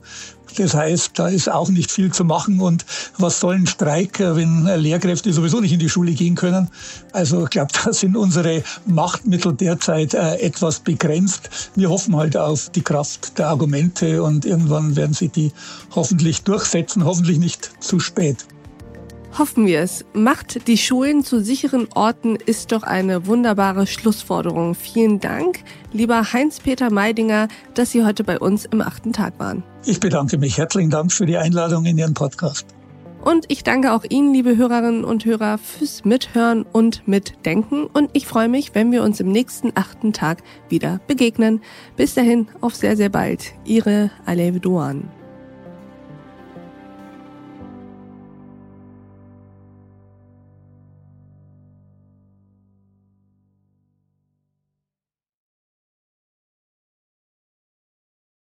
Das 0.57 0.75
heißt, 0.75 1.13
da 1.15 1.29
ist 1.29 1.51
auch 1.51 1.69
nicht 1.69 1.91
viel 1.91 2.13
zu 2.13 2.25
machen. 2.25 2.61
Und 2.61 2.85
was 3.19 3.41
soll 3.41 3.57
ein 3.57 3.67
Streik, 3.67 4.21
wenn 4.21 4.65
Lehrkräfte 4.65 5.33
sowieso 5.33 5.61
nicht 5.61 5.73
in 5.73 5.79
die 5.79 5.89
Schule 5.89 6.13
gehen 6.13 6.35
können? 6.35 6.69
Also 7.13 7.45
ich 7.45 7.51
glaube, 7.51 7.73
da 7.85 7.93
sind 7.93 8.17
unsere 8.17 8.63
Machtmittel 8.87 9.55
derzeit 9.55 10.15
äh, 10.15 10.37
etwas 10.37 10.81
begrenzt. 10.81 11.71
Wir 11.75 11.91
hoffen 11.91 12.17
halt 12.17 12.37
auf 12.37 12.71
die 12.71 12.83
Kraft 12.83 13.39
der 13.39 13.49
Argumente 13.49 14.23
und 14.23 14.45
irgendwann 14.45 14.97
werden 14.97 15.15
sie 15.15 15.29
die 15.29 15.53
hoffentlich 15.95 16.43
durchsetzen, 16.43 17.05
hoffentlich 17.05 17.39
nicht 17.39 17.71
zu 17.81 18.01
spät. 18.01 18.47
Hoffen 19.37 19.67
wir 19.67 19.81
es. 19.81 20.05
Macht 20.13 20.69
die 20.69 20.79
Schulen 20.79 21.25
zu 21.25 21.43
sicheren 21.43 21.89
Orten 21.95 22.37
ist 22.37 22.71
doch 22.71 22.85
eine 22.85 23.27
wunderbare 23.27 23.89
Schlussforderung. 23.89 24.77
Vielen 24.77 25.19
Dank, 25.19 25.65
lieber 25.93 26.33
Heinz-Peter 26.33 26.93
Meidinger, 26.93 27.49
dass 27.75 27.91
Sie 27.91 28.05
heute 28.05 28.23
bei 28.23 28.39
uns 28.39 28.65
im 28.65 28.81
achten 28.81 29.13
Tag 29.13 29.41
waren. 29.41 29.65
Ich 29.85 29.99
bedanke 29.99 30.39
mich. 30.39 30.57
Herzlichen 30.57 30.91
Dank 30.91 31.13
für 31.13 31.27
die 31.27 31.37
Einladung 31.37 31.85
in 31.85 31.99
Ihren 31.99 32.15
Podcast. 32.15 32.67
Und 33.25 33.47
ich 33.49 33.65
danke 33.65 33.93
auch 33.93 34.05
Ihnen, 34.09 34.33
liebe 34.33 34.57
Hörerinnen 34.57 35.05
und 35.05 35.25
Hörer, 35.25 35.59
fürs 35.59 36.05
Mithören 36.05 36.65
und 36.71 37.09
Mitdenken. 37.09 37.87
Und 37.87 38.11
ich 38.13 38.27
freue 38.27 38.49
mich, 38.49 38.75
wenn 38.75 38.93
wir 38.93 39.03
uns 39.03 39.19
im 39.19 39.33
nächsten 39.33 39.73
achten 39.75 40.13
Tag 40.13 40.43
wieder 40.69 41.01
begegnen. 41.09 41.61
Bis 41.97 42.15
dahin, 42.15 42.47
auf 42.61 42.77
sehr, 42.77 42.97
sehr 42.97 43.09
bald. 43.09 43.55
Ihre 43.65 44.11
Alev 44.27 44.61
Doan. 44.61 45.09